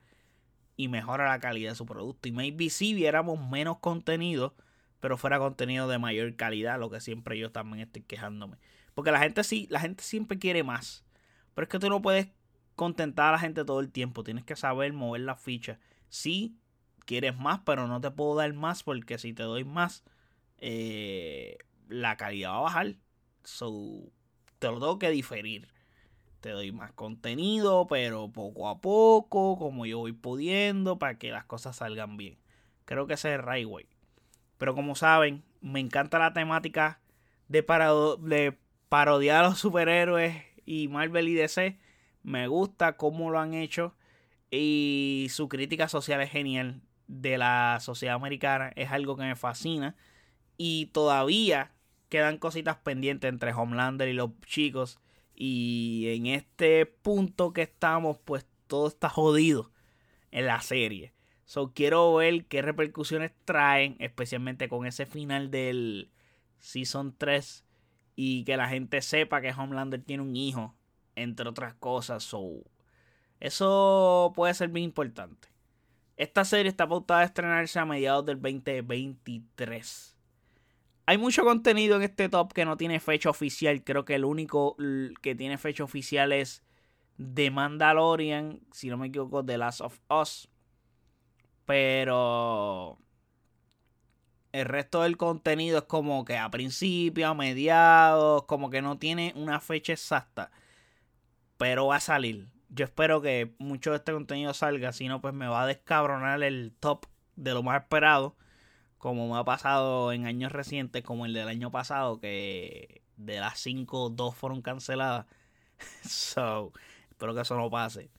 y 0.77 0.87
mejora 0.87 1.27
la 1.27 1.41
calidad 1.41 1.71
de 1.71 1.75
su 1.75 1.85
producto. 1.85 2.29
Y 2.29 2.31
maybe 2.31 2.69
si 2.69 2.93
viéramos 2.93 3.45
menos 3.49 3.79
contenido 3.79 4.55
pero 5.01 5.17
fuera 5.17 5.39
contenido 5.39 5.89
de 5.89 5.97
mayor 5.97 6.35
calidad, 6.37 6.79
lo 6.79 6.89
que 6.89 7.01
siempre 7.01 7.37
yo 7.37 7.51
también 7.51 7.81
estoy 7.81 8.03
quejándome. 8.03 8.57
Porque 8.93 9.11
la 9.11 9.19
gente 9.19 9.43
sí, 9.43 9.67
la 9.69 9.79
gente 9.81 10.03
siempre 10.03 10.37
quiere 10.37 10.63
más. 10.63 11.03
Pero 11.53 11.63
es 11.63 11.69
que 11.69 11.79
tú 11.79 11.89
no 11.89 12.01
puedes 12.01 12.29
contentar 12.81 13.27
a 13.27 13.31
la 13.33 13.37
gente 13.37 13.63
todo 13.63 13.79
el 13.79 13.91
tiempo. 13.91 14.23
Tienes 14.23 14.43
que 14.43 14.55
saber 14.55 14.91
mover 14.91 15.21
la 15.21 15.35
ficha. 15.35 15.77
Sí, 16.09 16.57
quieres 17.05 17.37
más, 17.37 17.59
pero 17.63 17.85
no 17.85 18.01
te 18.01 18.09
puedo 18.09 18.33
dar 18.33 18.51
más 18.53 18.81
porque 18.81 19.19
si 19.19 19.33
te 19.33 19.43
doy 19.43 19.63
más, 19.63 20.03
eh, 20.57 21.59
la 21.89 22.17
calidad 22.17 22.49
va 22.49 22.57
a 22.57 22.61
bajar. 22.61 22.95
Te 24.57 24.67
lo 24.67 24.79
tengo 24.79 24.97
que 24.97 25.11
diferir. 25.11 25.67
Te 26.39 26.49
doy 26.49 26.71
más 26.71 26.91
contenido, 26.93 27.85
pero 27.85 28.31
poco 28.31 28.67
a 28.67 28.81
poco, 28.81 29.59
como 29.59 29.85
yo 29.85 29.99
voy 29.99 30.13
pudiendo, 30.13 30.97
para 30.97 31.19
que 31.19 31.29
las 31.29 31.45
cosas 31.45 31.75
salgan 31.75 32.17
bien. 32.17 32.39
Creo 32.85 33.05
que 33.05 33.13
ese 33.13 33.35
es 33.35 33.41
el. 33.45 33.87
Pero 34.57 34.73
como 34.73 34.95
saben, 34.95 35.43
me 35.61 35.79
encanta 35.79 36.17
la 36.17 36.33
temática 36.33 36.99
de, 37.47 37.61
de 37.61 38.57
parodiar 38.89 39.45
a 39.45 39.49
los 39.49 39.59
superhéroes 39.59 40.43
y 40.65 40.87
Marvel 40.87 41.27
y 41.27 41.35
DC. 41.35 41.77
Me 42.23 42.47
gusta 42.47 42.97
cómo 42.97 43.29
lo 43.31 43.39
han 43.39 43.53
hecho. 43.53 43.95
Y 44.49 45.27
su 45.29 45.47
crítica 45.47 45.87
social 45.87 46.21
es 46.21 46.29
genial 46.31 46.81
de 47.07 47.37
la 47.37 47.79
sociedad 47.81 48.15
americana. 48.15 48.71
Es 48.75 48.91
algo 48.91 49.15
que 49.15 49.23
me 49.23 49.35
fascina. 49.35 49.95
Y 50.57 50.87
todavía 50.87 51.71
quedan 52.09 52.37
cositas 52.37 52.77
pendientes 52.77 53.29
entre 53.29 53.53
Homelander 53.53 54.07
y 54.09 54.13
los 54.13 54.31
chicos. 54.45 54.99
Y 55.35 56.05
en 56.09 56.27
este 56.27 56.85
punto 56.85 57.53
que 57.53 57.63
estamos, 57.63 58.17
pues 58.23 58.45
todo 58.67 58.87
está 58.87 59.09
jodido 59.09 59.71
en 60.31 60.45
la 60.45 60.61
serie. 60.61 61.13
So, 61.45 61.73
quiero 61.73 62.15
ver 62.15 62.45
qué 62.45 62.61
repercusiones 62.61 63.33
traen, 63.43 63.97
especialmente 63.99 64.69
con 64.69 64.85
ese 64.85 65.05
final 65.05 65.51
del 65.51 66.09
Season 66.59 67.13
3 67.17 67.65
y 68.15 68.43
que 68.45 68.55
la 68.55 68.69
gente 68.69 69.01
sepa 69.01 69.41
que 69.41 69.51
Homelander 69.51 70.01
tiene 70.01 70.23
un 70.23 70.35
hijo, 70.35 70.75
entre 71.15 71.49
otras 71.49 71.73
cosas. 71.75 72.23
So, 72.23 72.63
eso 73.39 74.31
puede 74.35 74.53
ser 74.53 74.69
bien 74.69 74.85
importante. 74.85 75.49
Esta 76.17 76.45
serie 76.45 76.69
está 76.69 76.87
pautada 76.87 77.21
a 77.21 77.25
estrenarse 77.25 77.79
a 77.79 77.85
mediados 77.85 78.25
del 78.25 78.41
2023. 78.41 80.15
Hay 81.07 81.17
mucho 81.17 81.43
contenido 81.43 81.95
en 81.95 82.03
este 82.03 82.29
top 82.29 82.53
que 82.53 82.63
no 82.63 82.77
tiene 82.77 82.99
fecha 82.99 83.29
oficial. 83.29 83.83
Creo 83.83 84.05
que 84.05 84.15
el 84.15 84.25
único 84.25 84.77
que 85.21 85.35
tiene 85.35 85.57
fecha 85.57 85.83
oficial 85.83 86.31
es 86.31 86.63
The 87.17 87.49
Mandalorian, 87.51 88.61
si 88.71 88.89
no 88.89 88.97
me 88.97 89.07
equivoco, 89.07 89.43
The 89.43 89.57
Last 89.57 89.81
of 89.81 89.99
Us. 90.09 90.47
Pero 91.65 92.99
el 94.51 94.65
resto 94.65 95.01
del 95.01 95.17
contenido 95.17 95.79
es 95.79 95.83
como 95.85 96.23
que 96.25 96.37
a 96.37 96.51
principio, 96.51 97.27
a 97.27 97.33
mediados, 97.33 98.43
como 98.45 98.69
que 98.69 98.81
no 98.81 98.97
tiene 98.97 99.33
una 99.35 99.59
fecha 99.59 99.93
exacta. 99.93 100.51
Pero 101.61 101.85
va 101.85 101.97
a 101.97 101.99
salir. 101.99 102.47
Yo 102.69 102.85
espero 102.85 103.21
que 103.21 103.53
mucho 103.59 103.91
de 103.91 103.97
este 103.97 104.13
contenido 104.13 104.51
salga, 104.55 104.93
si 104.93 105.07
no, 105.07 105.21
pues 105.21 105.35
me 105.35 105.45
va 105.47 105.61
a 105.61 105.67
descabronar 105.67 106.41
el 106.41 106.73
top 106.79 107.05
de 107.35 107.53
lo 107.53 107.61
más 107.61 107.83
esperado. 107.83 108.35
Como 108.97 109.31
me 109.31 109.39
ha 109.39 109.43
pasado 109.43 110.11
en 110.11 110.25
años 110.25 110.51
recientes, 110.51 111.03
como 111.03 111.27
el 111.27 111.33
del 111.33 111.47
año 111.47 111.69
pasado, 111.69 112.19
que 112.19 113.03
de 113.15 113.39
las 113.39 113.59
5, 113.59 114.09
2 114.09 114.35
fueron 114.35 114.63
canceladas. 114.63 115.27
so, 116.03 116.73
espero 117.11 117.35
que 117.35 117.41
eso 117.41 117.55
no 117.55 117.69
pase 117.69 118.09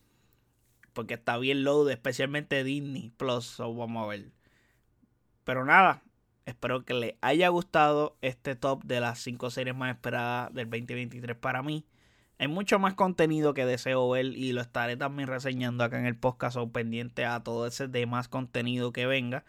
porque 0.92 1.14
está 1.14 1.38
bien 1.38 1.64
load, 1.64 1.90
especialmente 1.90 2.62
Disney 2.62 3.10
Plus. 3.16 3.56
vamos 3.58 4.04
a 4.04 4.06
ver. 4.06 4.30
Pero 5.42 5.64
nada, 5.64 6.02
espero 6.46 6.84
que 6.84 6.94
les 6.94 7.14
haya 7.22 7.48
gustado 7.48 8.16
este 8.20 8.54
top 8.54 8.84
de 8.84 9.00
las 9.00 9.18
5 9.20 9.50
series 9.50 9.74
más 9.74 9.94
esperadas 9.94 10.54
del 10.54 10.70
2023 10.70 11.36
para 11.36 11.62
mí. 11.62 11.84
Hay 12.42 12.48
mucho 12.48 12.80
más 12.80 12.94
contenido 12.94 13.54
que 13.54 13.64
deseo 13.64 14.10
ver 14.10 14.24
y 14.24 14.50
lo 14.50 14.62
estaré 14.62 14.96
también 14.96 15.28
reseñando 15.28 15.84
acá 15.84 16.00
en 16.00 16.06
el 16.06 16.16
podcast 16.16 16.56
o 16.56 16.72
pendiente 16.72 17.24
a 17.24 17.38
todo 17.44 17.68
ese 17.68 17.86
demás 17.86 18.26
contenido 18.26 18.92
que 18.92 19.06
venga. 19.06 19.44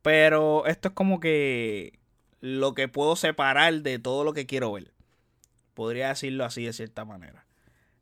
Pero 0.00 0.64
esto 0.66 0.90
es 0.90 0.94
como 0.94 1.18
que 1.18 1.98
lo 2.40 2.72
que 2.74 2.86
puedo 2.86 3.16
separar 3.16 3.82
de 3.82 3.98
todo 3.98 4.22
lo 4.22 4.32
que 4.32 4.46
quiero 4.46 4.70
ver. 4.70 4.94
Podría 5.74 6.10
decirlo 6.10 6.44
así 6.44 6.64
de 6.64 6.72
cierta 6.72 7.04
manera. 7.04 7.46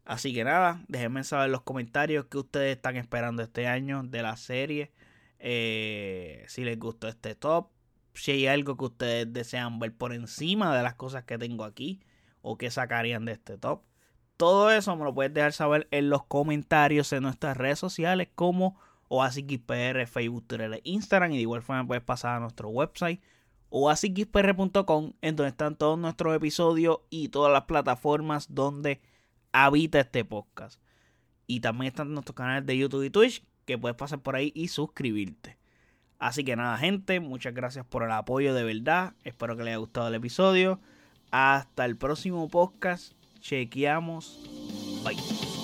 Así 0.05 0.35
que 0.35 0.45
nada, 0.45 0.85
déjenme 0.89 1.25
saber 1.25 1.47
en 1.47 1.53
los 1.53 1.63
comentarios 1.63 2.27
qué 2.27 2.37
ustedes 2.37 2.77
están 2.77 2.97
esperando 2.97 3.43
este 3.43 3.67
año 3.67 4.03
de 4.03 4.21
la 4.21 4.37
serie. 4.37 4.93
Eh, 5.39 6.45
si 6.49 6.65
les 6.65 6.79
gustó 6.79 7.09
este 7.09 7.35
top. 7.35 7.71
Si 8.13 8.33
hay 8.33 8.47
algo 8.47 8.77
que 8.77 8.85
ustedes 8.85 9.33
desean 9.33 9.79
ver 9.79 9.95
por 9.95 10.13
encima 10.13 10.77
de 10.77 10.83
las 10.83 10.97
cosas 10.97 11.25
que 11.25 11.39
tengo 11.39 11.65
aquí. 11.65 12.03
O 12.43 12.59
que 12.59 12.71
sacarían 12.71 13.25
de 13.25 13.33
este 13.33 13.57
top. 13.57 13.88
Todo 14.39 14.71
eso 14.71 14.97
me 14.97 15.05
lo 15.05 15.15
puedes 15.15 15.35
dejar 15.35 15.53
saber 15.53 15.89
en 15.91 16.09
los 16.09 16.25
comentarios 16.25 17.13
en 17.13 17.25
nuestras 17.25 17.57
redes 17.57 17.79
sociales 17.79 18.29
como 18.35 18.79
OASIXPR, 19.09 20.07
Facebook, 20.07 20.47
Twitter 20.47 20.81
Instagram. 20.85 21.33
Y 21.33 21.37
de 21.37 21.43
igual 21.43 21.61
forma 21.61 21.87
puedes 21.87 22.05
pasar 22.05 22.37
a 22.37 22.41
nuestro 22.41 22.71
website 22.71 23.21
oasixpr.com 23.71 25.13
en 25.21 25.37
donde 25.37 25.51
están 25.51 25.77
todos 25.77 25.99
nuestros 25.99 26.35
episodios 26.35 27.01
y 27.11 27.29
todas 27.29 27.53
las 27.53 27.65
plataformas 27.65 28.55
donde 28.55 29.01
habita 29.53 30.01
este 30.01 30.25
podcast. 30.25 30.81
Y 31.47 31.61
también 31.61 31.89
están 31.89 32.13
nuestros 32.13 32.37
canales 32.37 32.65
de 32.67 32.79
YouTube 32.79 33.05
y 33.05 33.11
Twitch 33.11 33.45
que 33.65 33.77
puedes 33.77 33.97
pasar 33.97 34.21
por 34.21 34.37
ahí 34.37 34.53
y 34.55 34.69
suscribirte. 34.69 35.59
Así 36.19 36.45
que 36.45 36.57
nada, 36.57 36.77
gente, 36.79 37.21
muchas 37.21 37.55
gracias 37.55 37.85
por 37.85 38.03
el 38.03 38.13
apoyo 38.13 38.55
de 38.55 38.65
verdad. 38.65 39.15
Espero 39.25 39.57
que 39.57 39.65
les 39.65 39.73
haya 39.73 39.79
gustado 39.79 40.09
el 40.09 40.15
episodio. 40.15 40.81
Hasta 41.31 41.85
el 41.85 41.97
próximo 41.97 42.49
podcast. 42.49 43.18
Chequeamos. 43.49 44.39
Bye. 45.03 45.58